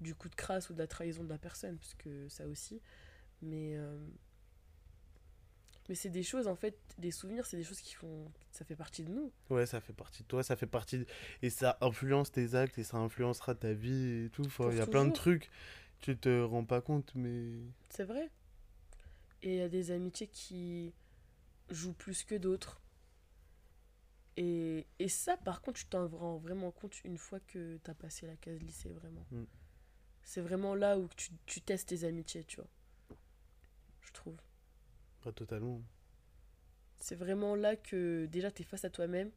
[0.00, 2.80] du coup de crasse ou de la trahison de la personne, parce que ça aussi.
[3.42, 3.98] Mais, euh,
[5.88, 8.30] mais c'est des choses, en fait, des souvenirs, c'est des choses qui font.
[8.50, 9.30] Ça fait partie de nous.
[9.50, 10.98] Ouais, ça fait partie de toi, ça fait partie.
[11.00, 11.06] de-
[11.42, 14.44] Et ça influence tes actes et ça influencera ta vie et tout.
[14.46, 15.50] Enfin, il y a plein de trucs,
[16.00, 17.50] tu te rends pas compte, mais.
[17.90, 18.30] C'est vrai.
[19.42, 20.94] Et il y a des amitiés qui
[21.68, 22.80] jouent plus que d'autres.
[24.36, 28.26] Et, et ça, par contre, tu t'en rends vraiment compte une fois que t'as passé
[28.26, 29.26] la case lycée, vraiment.
[29.30, 29.44] Mm.
[30.22, 32.70] C'est vraiment là où tu, tu testes tes amitiés, tu vois.
[34.00, 34.36] Je trouve.
[35.22, 35.82] Pas totalement.
[36.98, 39.30] C'est vraiment là que déjà t'es face à toi-même.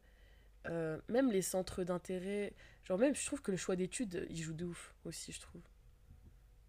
[0.66, 2.52] Euh, même les centres d'intérêt,
[2.84, 5.62] genre même je trouve que le choix d'études, il joue de ouf aussi, je trouve.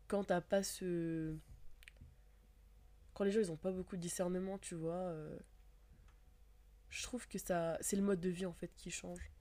[0.08, 1.36] Quand t'as pas ce...
[3.14, 5.38] Quand les gens ils ont pas beaucoup de discernement, tu vois, euh,
[6.90, 9.32] je trouve que ça c'est le mode de vie en fait qui change.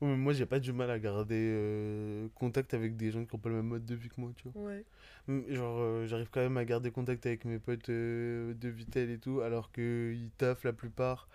[0.00, 3.34] Ouais, mais moi, j'ai pas du mal à garder euh, contact avec des gens qui
[3.34, 4.62] ont pas le même mode de vie que moi, tu vois.
[4.62, 4.84] Ouais.
[5.26, 9.10] Mm, Genre, euh, j'arrive quand même à garder contact avec mes potes euh, de Vitel
[9.10, 11.28] et tout, alors qu'ils taffent la plupart.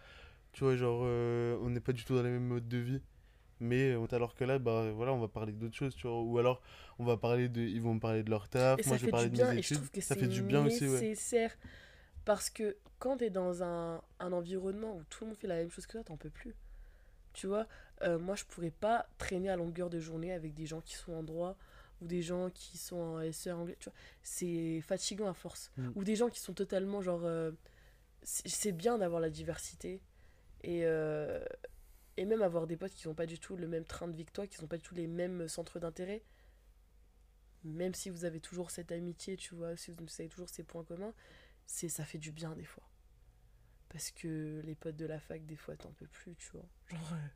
[0.54, 3.02] Tu vois, genre, on n'est pas du tout dans les mêmes modes de vie.
[3.60, 6.22] Mais alors que là, bah voilà, on va parler d'autres choses, tu vois.
[6.22, 6.62] Ou alors,
[7.00, 7.62] on va parler de.
[7.62, 9.80] Ils vont me parler de leur taf, Et moi je vais parler de mes études.
[10.02, 11.02] Ça fait du bien aussi, ouais.
[11.02, 11.56] nécessaire.
[12.26, 15.70] Parce que quand t'es dans un, un environnement où tout le monde fait la même
[15.70, 16.56] chose que toi, t'en peux plus.
[17.34, 17.68] Tu vois,
[18.04, 21.14] euh, moi je pourrais pas traîner à longueur de journée avec des gens qui sont
[21.14, 21.58] en droit
[22.02, 23.76] ou des gens qui sont en SE anglais.
[23.80, 25.72] Tu vois, c'est fatigant à force.
[25.78, 25.90] Mm.
[25.96, 27.22] Ou des gens qui sont totalement genre.
[27.26, 27.52] euh,
[28.24, 30.02] c'est c'est bien d'avoir la diversité
[30.64, 31.44] et, euh,
[32.18, 34.26] et même avoir des potes qui n'ont pas du tout le même train de vie
[34.26, 36.24] que toi, qui n'ont pas du tout les mêmes centres d'intérêt
[37.64, 40.84] même si vous avez toujours cette amitié, tu vois, si vous avez toujours ces points
[40.84, 41.14] communs,
[41.66, 42.84] c'est ça fait du bien des fois.
[43.90, 46.68] Parce que les potes de la fac, des fois, t'en peux plus, tu vois.
[46.90, 47.28] Genre, euh,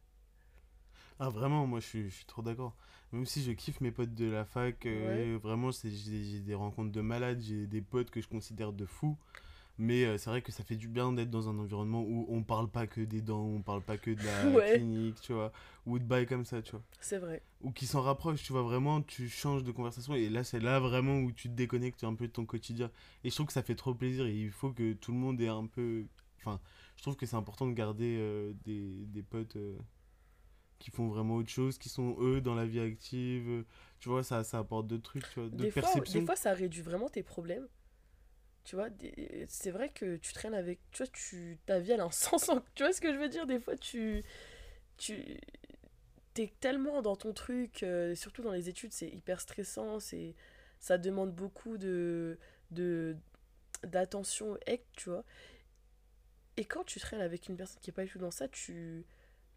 [1.19, 2.75] Ah vraiment, moi je suis, je suis trop d'accord.
[3.11, 7.01] Même si je kiffe mes potes de la fac, euh, vraiment j'ai des rencontres de
[7.01, 9.17] malades, j'ai des potes que je considère de fous.
[9.79, 12.41] Mais euh, c'est vrai que ça fait du bien d'être dans un environnement où on
[12.43, 14.73] parle pas que des dents, on parle pas que de la Ouais.
[14.73, 15.51] clinique, tu vois,
[15.85, 16.81] ou de bails comme ça, tu vois.
[16.99, 17.43] C'est vrai.
[17.61, 20.79] Ou qui s'en rapprochent, tu vois, vraiment, tu changes de conversation et là, c'est là
[20.79, 22.89] vraiment où tu te déconnectes un peu de ton quotidien.
[23.23, 25.39] Et je trouve que ça fait trop plaisir et il faut que tout le monde
[25.41, 26.05] ait un peu.
[26.39, 26.59] Enfin,
[26.95, 29.75] je trouve que c'est important de garder euh, des, des potes euh,
[30.79, 33.63] qui font vraiment autre chose, qui sont eux dans la vie active.
[33.99, 36.53] Tu vois, ça, ça apporte d'autres trucs, tu vois, d'autres Des fois, des fois, ça
[36.53, 37.67] réduit vraiment tes problèmes.
[38.67, 38.89] Tu vois,
[39.49, 40.79] c'est vrai que tu traînes avec.
[40.91, 42.49] Tu vois, tu, ta vie, elle a un sens.
[42.49, 43.47] en- Tu vois ce que je veux dire?
[43.47, 44.23] Des fois, tu.
[44.97, 45.39] Tu.
[46.33, 49.99] T'es tellement dans ton truc, euh, surtout dans les études, c'est hyper stressant.
[49.99, 50.35] c'est
[50.79, 52.37] Ça demande beaucoup de.
[52.71, 53.17] de
[53.83, 54.57] d'attention,
[54.95, 55.23] tu vois.
[56.57, 59.05] Et quand tu traînes avec une personne qui est pas du tout dans ça, tu.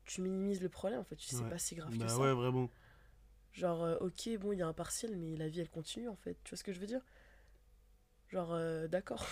[0.06, 1.16] Tu minimises le problème, en fait.
[1.16, 1.50] Tu sais Ouais.
[1.50, 2.24] pas si grave que Bah ça.
[2.24, 2.70] ouais, vraiment.
[3.52, 6.16] Genre, euh, ok, bon, il y a un partiel, mais la vie, elle continue, en
[6.16, 6.36] fait.
[6.44, 7.02] Tu vois ce que je veux dire?
[8.30, 9.26] Genre, euh, d'accord.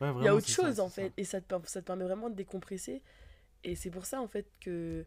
[0.00, 0.90] Ouais, Il y a autre ça, chose, en ça.
[0.90, 1.12] fait.
[1.16, 3.02] Et ça te, ça te permet vraiment de décompresser.
[3.64, 5.06] Et c'est pour ça, en fait, que...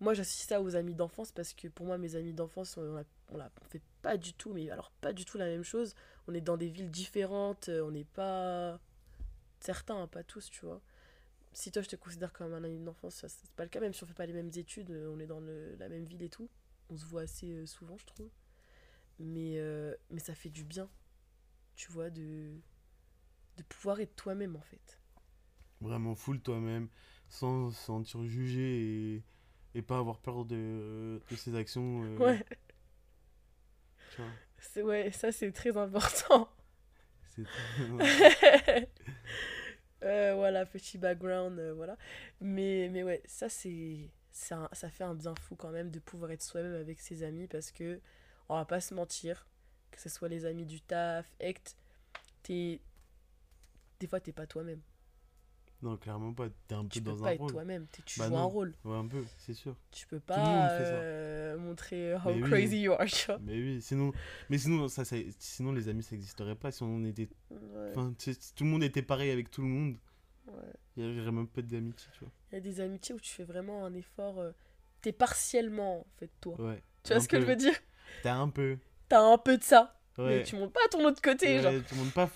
[0.00, 3.04] Moi, j'associe ça aux amis d'enfance, parce que pour moi, mes amis d'enfance, on, a-
[3.30, 5.94] on, on fait pas du tout, mais alors pas du tout la même chose.
[6.28, 8.80] On est dans des villes différentes, euh, on n'est pas...
[9.60, 10.82] Certains, hein, pas tous, tu vois.
[11.52, 14.04] Si toi, je te considère comme un ami d'enfance, c'est pas le cas, même si
[14.04, 16.30] on fait pas les mêmes études, euh, on est dans le- la même ville et
[16.30, 16.48] tout.
[16.90, 18.30] On se voit assez souvent, je trouve.
[19.18, 20.88] Mais, euh, mais ça fait du bien,
[21.82, 22.60] tu vois, de,
[23.56, 25.00] de pouvoir être toi-même, en fait.
[25.80, 26.88] Vraiment full toi-même,
[27.28, 29.22] sans se sentir jugé et,
[29.74, 32.04] et pas avoir peur de, de ses actions.
[32.04, 32.44] euh, Ouais,
[34.58, 36.48] c'est, ouais, ça, c'est très important.
[37.34, 37.46] C'est
[40.02, 41.96] Euh, voilà, petit background, euh, voilà.
[42.40, 44.10] Mais, mais ouais, ça, c'est,
[44.50, 47.46] un- ça fait un bien fou quand même de pouvoir être soi-même avec ses amis
[47.46, 48.00] parce que,
[48.48, 49.46] on va pas se mentir,
[49.92, 51.76] que ce soit les amis du taf, ect,
[52.42, 52.80] t'es,
[54.00, 54.80] des fois, t'es pas toi-même.
[55.82, 56.48] Non, clairement pas.
[56.68, 58.74] T'es un peu Tu peux dans pas un être toi-même, tu Bah joues un rôle.
[58.84, 59.76] Ouais, un peu, c'est sûr.
[59.90, 60.94] Tu peux le pas monde fait ça.
[60.94, 62.48] euh, montrer how Mais oui.
[62.48, 63.40] crazy you are, tu vois.
[63.44, 64.12] Mais oui, sinon,
[64.48, 67.28] mais sinon, ça, ça- sinon les amis, ça n'existerait pas si on était.
[67.50, 69.96] Ouais, Enfin, tu sais, si tout le monde était pareil avec tout le monde.
[70.46, 70.72] ouais.
[70.96, 72.32] Il y aurait même pas d'amitié, tu vois.
[72.50, 74.38] Il y a des amitiés où tu fais vraiment un effort.
[74.38, 74.52] euh,
[75.00, 76.54] T'es partiellement, en fait, toi.
[76.58, 76.80] Ouais.
[77.02, 77.74] Tu vois ce que je veux dire?
[78.22, 78.78] T'as un peu.
[79.12, 80.38] T'as un peu de ça, Ouais.
[80.38, 81.72] mais tu montes pas ton autre côté, Ouais, genre.
[81.86, 82.30] Tu montres pas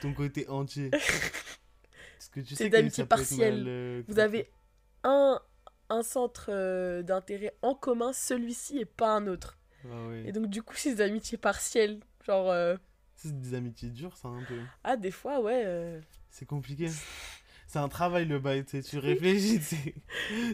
[0.00, 0.90] ton côté entier.
[0.90, 3.58] Parce que tu C'est sais d'amitié partielle.
[3.58, 4.50] mal, euh, Vous avez
[5.04, 5.40] un,
[5.88, 9.56] un centre euh, d'intérêt en commun, celui-ci et pas un autre.
[9.84, 10.24] Ah ouais.
[10.26, 12.00] Et donc, du coup, c'est des amitiés partielles.
[12.26, 12.76] Genre, euh,
[13.14, 14.58] C'est des amitiés dures, ça, un peu.
[14.82, 16.00] ah, des fois, ouais.
[16.30, 16.88] C'est compliqué.
[17.68, 19.94] C'est un travail le bail, tu tu réfléchis, tu.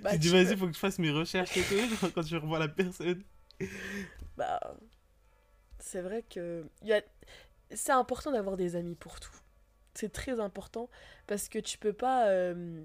[0.03, 2.37] Bah, tu dis, vas-y, faut que je fasse mes recherches et tout, genre, quand tu
[2.37, 3.23] revois la personne.
[4.37, 4.61] bah,
[5.83, 7.03] c'est vrai que il y a...
[7.73, 9.35] c'est important d'avoir des amis pour tout.
[9.95, 10.89] C'est très important
[11.27, 12.29] parce que tu peux pas.
[12.29, 12.83] euh,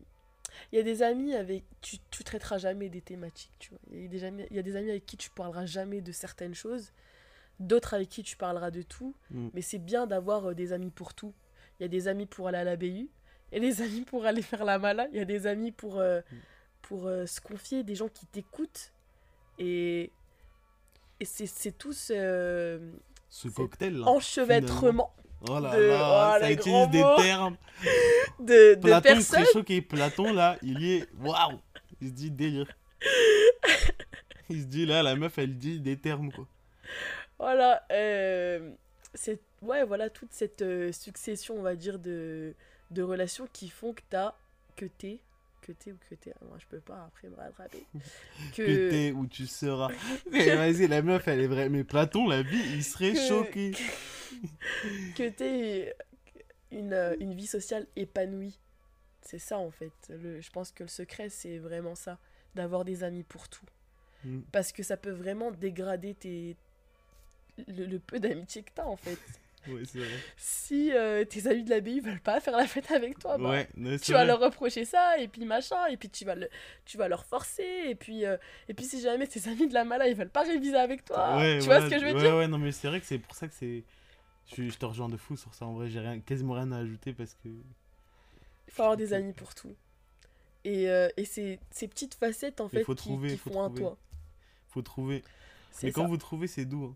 [0.71, 3.79] Il y a des amis avec tu tu traiteras jamais des thématiques, tu vois.
[3.91, 6.01] Il y a des amis, il y a des amis avec qui tu parleras jamais
[6.01, 6.91] de certaines choses,
[7.60, 9.15] d'autres avec qui tu parleras de tout.
[9.31, 9.49] Mm.
[9.53, 11.33] Mais c'est bien d'avoir euh, des amis pour tout.
[11.79, 13.10] Il y a des amis pour aller à la BU,
[13.51, 15.07] et des amis pour aller faire la mala.
[15.12, 16.36] Il y a des amis pour euh, Mm.
[16.81, 18.91] pour euh, se confier, des gens qui t'écoutent
[19.60, 20.12] et
[21.19, 21.45] et c'est
[22.12, 22.91] euh,
[23.30, 24.08] Ce C'est cocktail là.
[24.08, 25.13] enchevêtrement
[25.47, 27.58] Oh là de- là, oh, ça utilise des termes.
[28.39, 29.21] de, de Platon, il personnes.
[29.43, 29.82] serait choqué.
[29.82, 31.08] Platon là, il y est.
[31.19, 31.60] Waouh
[32.01, 32.67] Il se dit délire.
[34.49, 36.47] il se dit là, la meuf, elle dit des termes quoi.
[37.39, 38.71] Voilà, euh,
[39.13, 42.56] c'est ouais, voilà toute cette euh, succession, on va dire, de,
[42.89, 44.34] de relations qui font que t'as,
[44.75, 45.19] que t'es,
[45.67, 47.84] que t'es ou que t'es, ah, moi je peux pas après me rattraper,
[48.56, 49.89] Que que, t'es où tu seras.
[50.32, 51.69] Mais vas-y, la meuf, elle est vraie.
[51.69, 53.71] Mais Platon, la vie, il serait Que- choqué.
[55.15, 55.95] que t'es
[56.71, 58.58] une, euh, une vie sociale épanouie.
[59.21, 59.91] C'est ça en fait.
[60.10, 62.17] Le, je pense que le secret c'est vraiment ça,
[62.56, 63.65] d'avoir des amis pour tout.
[64.23, 64.39] Mm.
[64.51, 66.56] Parce que ça peut vraiment dégrader tes,
[67.67, 69.19] le, le peu d'amitié que t'as en fait.
[69.67, 70.23] Ouais, c'est vrai.
[70.38, 73.49] si euh, tes amis de la BU veulent pas faire la fête avec toi, bah,
[73.49, 74.27] ouais, ouais, tu vas vrai.
[74.27, 76.49] leur reprocher ça, et puis machin, et puis tu vas, le,
[76.86, 78.38] tu vas leur forcer, et puis, euh,
[78.70, 81.38] et puis si jamais tes amis de la mala ils veulent pas réviser avec toi,
[81.38, 82.36] Ouais, tu voilà, vois ce que je veux ouais, dire?
[82.38, 83.84] Ouais, non, mais c'est vrai que c'est pour ça que c'est.
[84.55, 85.65] Je, je te rejoins de fou sur ça.
[85.65, 87.49] En vrai, j'ai rien, quasiment rien à ajouter parce que.
[88.68, 89.76] Il faut avoir des amis pour tout.
[90.63, 93.63] Et, euh, et c'est ces petites facettes en fait faut qui, trouver, qui faut font
[93.63, 93.82] un trouver.
[93.82, 93.97] toi.
[94.70, 95.24] Faut trouver.
[95.84, 96.07] Mais quand ça.
[96.07, 96.86] vous trouvez, c'est doux.
[96.86, 96.95] hein.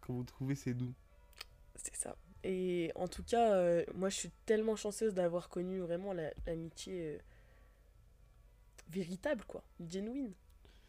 [0.00, 0.92] Quand vous trouvez, c'est doux.
[1.92, 2.16] C'est ça.
[2.44, 7.16] Et en tout cas, euh, moi je suis tellement chanceuse d'avoir connu vraiment la- l'amitié
[7.16, 7.18] euh,
[8.90, 9.62] véritable, quoi.
[9.90, 10.32] Genuine.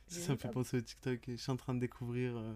[0.08, 1.20] Ça, ça me fait penser au TikTok.
[1.28, 2.54] Je suis en train de découvrir euh,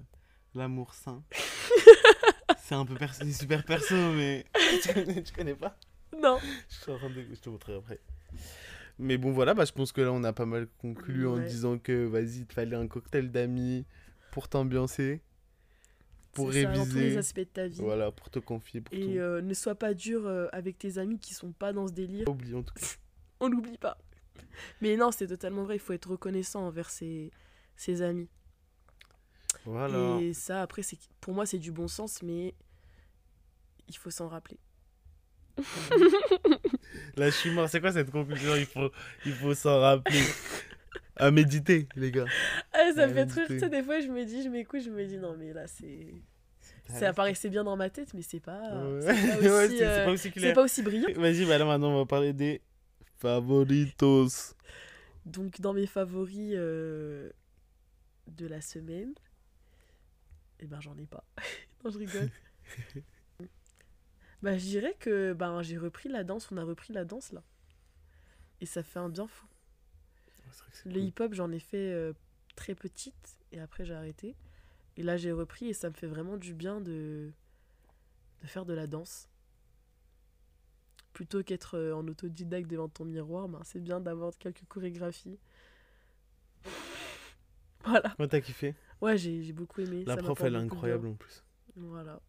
[0.56, 1.24] l'amour sain.
[2.60, 4.46] c'est un peu perso, super perso, mais
[4.82, 5.78] tu connais, tu connais pas?
[6.18, 6.39] Non.
[6.70, 7.26] Je suis en train de...
[7.32, 8.00] Je te montrerai après.
[9.00, 11.78] Mais bon, voilà, bah, je pense que là, on a pas mal conclu en disant
[11.80, 13.86] que, vas-y, il te fallait un cocktail d'amis
[14.32, 15.22] pour t'ambiancer,
[16.34, 17.79] pour ça, dans tous les réviser, aspects de ta vie.
[17.79, 21.19] voilà, pour te confier, pour Et euh, ne sois pas dur euh, avec tes amis
[21.19, 22.25] qui sont pas dans ce délire.
[22.25, 22.86] Pas oublier, en tout cas.
[23.39, 23.97] On n'oublie pas.
[24.81, 25.75] Mais non, c'est totalement vrai.
[25.75, 27.31] Il faut être reconnaissant envers ses,
[27.75, 28.29] ses amis.
[29.65, 30.19] Voilà.
[30.21, 32.53] Et ça, après, c'est pour moi, c'est du bon sens, mais
[33.88, 34.57] il faut s'en rappeler.
[37.15, 37.69] Là, je suis mort.
[37.69, 38.55] C'est quoi cette conclusion?
[38.55, 38.91] Il faut,
[39.25, 40.21] il faut s'en rappeler.
[41.16, 42.26] À méditer, les gars.
[42.74, 43.41] Ah, ça me fait trop.
[43.45, 45.68] Tu sais, des fois, je me dis, je m'écoute, je me dis, non, mais là,
[45.68, 46.07] c'est.
[46.89, 48.59] Ça apparaissait bien dans ma tête, mais c'est pas.
[48.61, 49.01] Ouais.
[49.01, 50.53] C'est pas, Ouais, aussi, c'est- c'est euh, pas aussi c'est clair.
[50.55, 51.07] pas aussi brillant.
[51.16, 52.61] Vas-y, bah là, maintenant, on va parler des
[53.18, 54.28] favoritos.
[55.26, 57.30] Donc, dans mes favoris euh,
[58.28, 59.14] de la semaine,
[60.59, 61.24] eh ben, j'en ai pas.
[61.84, 62.30] non, je rigole.
[64.41, 67.43] bah, je dirais que ben, j'ai repris la danse, on a repris la danse là.
[68.61, 69.47] Et ça fait un bien fou.
[70.86, 72.14] Le hip-hop, j'en ai fait euh,
[72.56, 74.36] très petite et après j'ai arrêté.
[74.97, 77.32] Et là, j'ai repris et ça me fait vraiment du bien de,
[78.41, 79.30] de faire de la danse.
[81.14, 85.39] Plutôt qu'être euh, en autodidacte devant ton miroir, ben, c'est bien d'avoir quelques chorégraphies.
[87.86, 88.16] Voilà.
[88.18, 90.06] Moi, t'as kiffé Ouais, j'ai beaucoup aimé.
[90.06, 91.43] La ça prof, elle est incroyable en plus.
[91.76, 92.22] Voilà.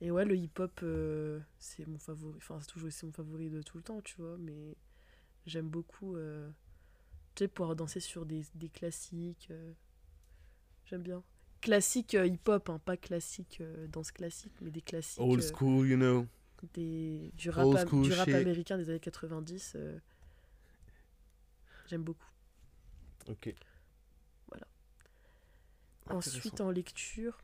[0.00, 2.36] Et ouais, le hip-hop, euh, c'est mon favori.
[2.36, 4.36] Enfin, c'est toujours mon favori de tout le temps, tu vois.
[4.38, 4.76] Mais
[5.46, 6.48] j'aime beaucoup, euh,
[7.34, 9.48] tu sais, pouvoir danser sur des, des classiques.
[9.50, 9.72] euh,
[10.86, 11.22] j'aime bien.
[11.60, 15.20] Classique euh, hip-hop, hein, pas classique euh, danse classique, mais des classiques.
[15.22, 16.26] Old euh, school, you know.
[16.74, 18.34] des, du rap, Old am- school du rap shit.
[18.34, 19.72] américain des années 90.
[19.76, 19.98] euh,
[21.88, 22.26] j'aime beaucoup.
[23.28, 23.54] Ok.
[26.10, 26.66] Ensuite, Intéressant.
[26.66, 27.38] en lecture.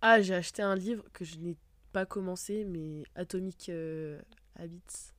[0.00, 1.56] Ah, j'ai acheté un livre que je n'ai
[1.92, 4.20] pas commencé, mais Atomic euh,
[4.54, 5.12] Habits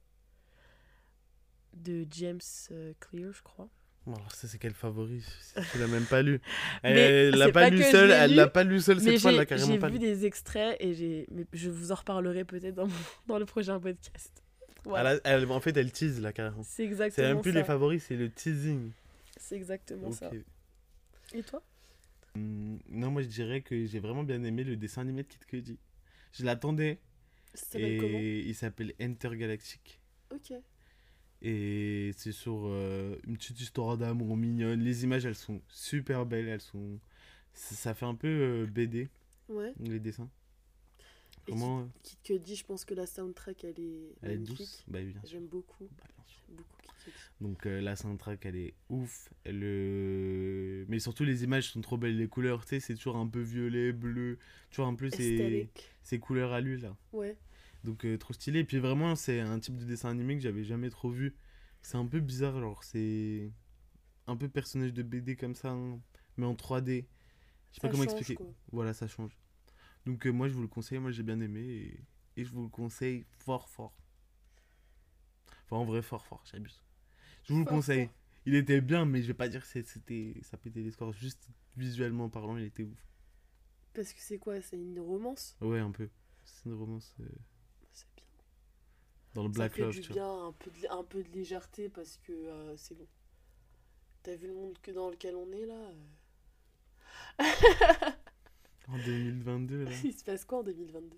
[1.84, 2.40] de James
[2.72, 3.70] euh, Clear, je crois.
[4.06, 5.22] Bon, alors, ça, c'est quel favori?
[5.72, 6.40] Tu l'as même pas lu.
[6.84, 9.36] Elle l'a c'est pas, pas lu seule, elle l'a pas lu seule cette fois, elle
[9.36, 10.00] j'ai l'a carrément j'ai pas vu lu.
[10.00, 11.28] des extraits et j'ai.
[11.32, 12.94] mais je vous en reparlerai peut-être dans, mon-
[13.28, 14.44] dans le prochain podcast.
[14.86, 15.20] Voilà.
[15.26, 16.64] Elle en fait, elle tease là carrément.
[16.64, 17.60] C'est C'est exactement même plus ça.
[17.60, 18.92] les favoris, c'est le teasing.
[19.38, 20.32] C'est exactement ça.
[21.34, 21.62] Et toi?
[22.36, 25.46] Hum, non, moi je dirais que j'ai vraiment bien aimé le dessin animé de Kid
[25.46, 25.78] Cudi.
[26.32, 27.00] Je l'attendais
[27.54, 30.00] Ça et il s'appelle Intergalactic.
[30.34, 30.54] Ok.
[31.42, 34.80] Et c'est sur euh, une petite histoire d'amour mignonne.
[34.82, 37.00] Les images elles sont super belles, elles sont.
[37.54, 39.10] Ça ça fait un peu euh, BD,
[39.50, 39.74] Ouais.
[39.80, 40.30] les dessins.
[41.48, 44.84] Et Vraiment, euh, Kid Cudi, je pense que la soundtrack, elle est elle est douce.
[44.88, 45.00] Bah.
[45.24, 45.88] J'aime beaucoup.
[45.98, 46.04] Bah,
[46.50, 46.70] beaucoup
[47.04, 47.16] Cudi.
[47.40, 49.30] Donc euh, la soundtrack elle est ouf.
[49.46, 50.86] Le...
[50.90, 52.18] Mais surtout les images sont trop belles.
[52.18, 54.40] Les couleurs, tu sais, c'est toujours un peu violet, bleu.
[54.72, 55.70] Tu vois, un peu ces,
[56.04, 56.96] ces couleurs à lui là.
[57.14, 57.38] Ouais.
[57.88, 58.60] Donc euh, trop stylé.
[58.60, 61.38] Et puis vraiment, c'est un type de dessin animé que j'avais jamais trop vu.
[61.82, 63.50] C'est un peu bizarre, genre c'est
[64.28, 65.98] un peu personnage de BD comme ça, hein,
[66.36, 67.06] mais en 3D.
[67.72, 68.36] Je sais pas comment change, expliquer.
[68.36, 68.54] quoi.
[68.74, 69.38] Voilà, ça change.
[70.06, 72.00] Donc euh, moi je vous le conseille, moi j'ai bien aimé et...
[72.36, 73.96] et je vous le conseille fort fort.
[75.64, 76.84] Enfin en vrai fort fort, j'abuse.
[77.44, 78.08] Je vous le conseille.
[78.08, 78.16] fort.
[78.46, 81.14] Il était bien, mais je vais pas dire que c'était ça pétait les scores.
[81.14, 83.08] Juste visuellement parlant, il était ouf.
[83.94, 84.62] Parce que c'est quoi?
[84.62, 85.56] C'est une romance?
[85.62, 86.10] Ouais, un peu.
[86.44, 87.26] C'est une romance euh.
[89.38, 91.90] Dans le Ça Black fait Love, du bien, un peu, de, un peu de légèreté
[91.90, 93.08] parce que euh, c'est bon.
[94.24, 95.92] T'as vu le monde que dans lequel on est là
[97.40, 98.12] euh?
[98.88, 99.92] En 2022 là.
[100.04, 101.18] Il se passe quoi en 2022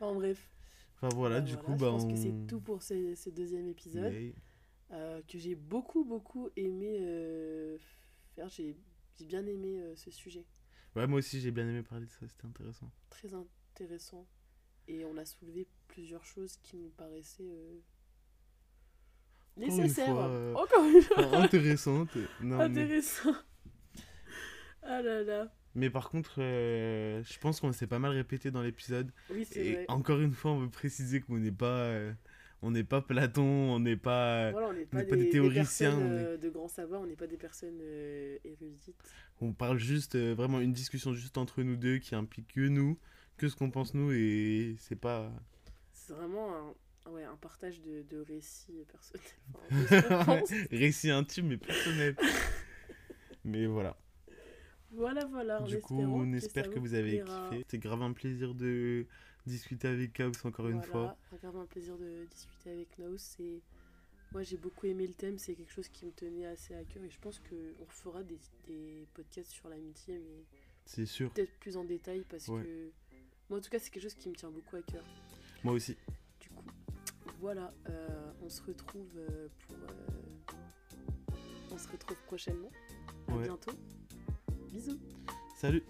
[0.00, 0.50] Enfin bref.
[0.96, 3.30] Enfin voilà, Bah, du voilà, coup, je bah pense que c'est tout pour ce, ce
[3.30, 4.32] deuxième épisode Yeah.
[4.92, 7.76] euh, que j'ai beaucoup beaucoup aimé euh,
[8.34, 8.48] faire.
[8.48, 8.76] J'ai
[9.18, 10.46] j'ai bien aimé euh, ce sujet,
[10.94, 12.90] Ouais, moi aussi j'ai bien aimé parler de ça, c'était intéressant.
[13.10, 14.26] très intéressant.
[14.88, 17.78] Et on a soulevé plusieurs choses qui nous paraissaient euh,
[19.56, 20.16] nécessaires.
[20.16, 21.24] euh, Encore une fois.
[21.26, 22.16] Enfin, intéressante.
[22.40, 23.00] Non, mais...
[24.88, 25.52] Ah là là.
[25.74, 29.10] mais par contre, euh, je pense qu'on s'est pas mal répété dans l'épisode.
[29.30, 29.84] Oui, c'est Et vrai.
[29.88, 32.12] encore une fois, on veut préciser qu'on n'est pas, euh,
[32.62, 36.16] on n'est pas Platon, on n'est pas, Voilà, on n'est pas, des, théoriciens, personnes, on
[36.18, 38.94] est- euh, de grand savoir, on n'est pas des personnes euh, érudites.
[39.40, 42.96] on parle juste euh, vraiment une discussion juste entre nous deux qui implique que nous,
[43.36, 45.30] que ce qu'on pense nous et c'est pas.
[45.92, 46.74] C'est vraiment
[47.06, 49.26] un, ouais, un partage de, de récits personnels.
[49.54, 50.50] Enfin, de ce qu'on pense.
[50.70, 51.58] Récit intime
[53.44, 53.96] mais voilà.
[54.90, 55.60] voilà, voilà.
[55.62, 57.58] Du coup, on espère que vous vous avez kiffé.
[57.58, 59.06] C'était grave un plaisir de
[59.46, 61.16] discuter avec Kaos encore une fois.
[61.42, 63.18] Vraiment un plaisir de discuter avec Naos.
[63.18, 63.60] C'est...
[64.32, 65.38] Moi, j'ai beaucoup aimé le thème.
[65.38, 67.02] C'est quelque chose qui me tenait assez à cœur.
[67.04, 70.44] Et je pense qu'on refera des, des podcasts sur l'amitié, mais
[70.84, 71.30] C'est sûr.
[71.32, 72.62] peut-être plus en détail parce Ouais.
[72.62, 72.90] que.
[73.48, 75.04] Moi, en tout cas, c'est quelque chose qui me tient beaucoup à cœur.
[75.62, 75.96] Moi aussi.
[76.40, 76.64] Du coup,
[77.40, 79.76] voilà, euh, on se retrouve euh, pour.
[79.76, 81.36] euh,
[81.72, 82.70] on se retrouve prochainement.
[83.28, 83.44] À Ouais.
[83.44, 83.72] bientôt.
[84.70, 84.98] Bisous.
[85.56, 85.82] Salut.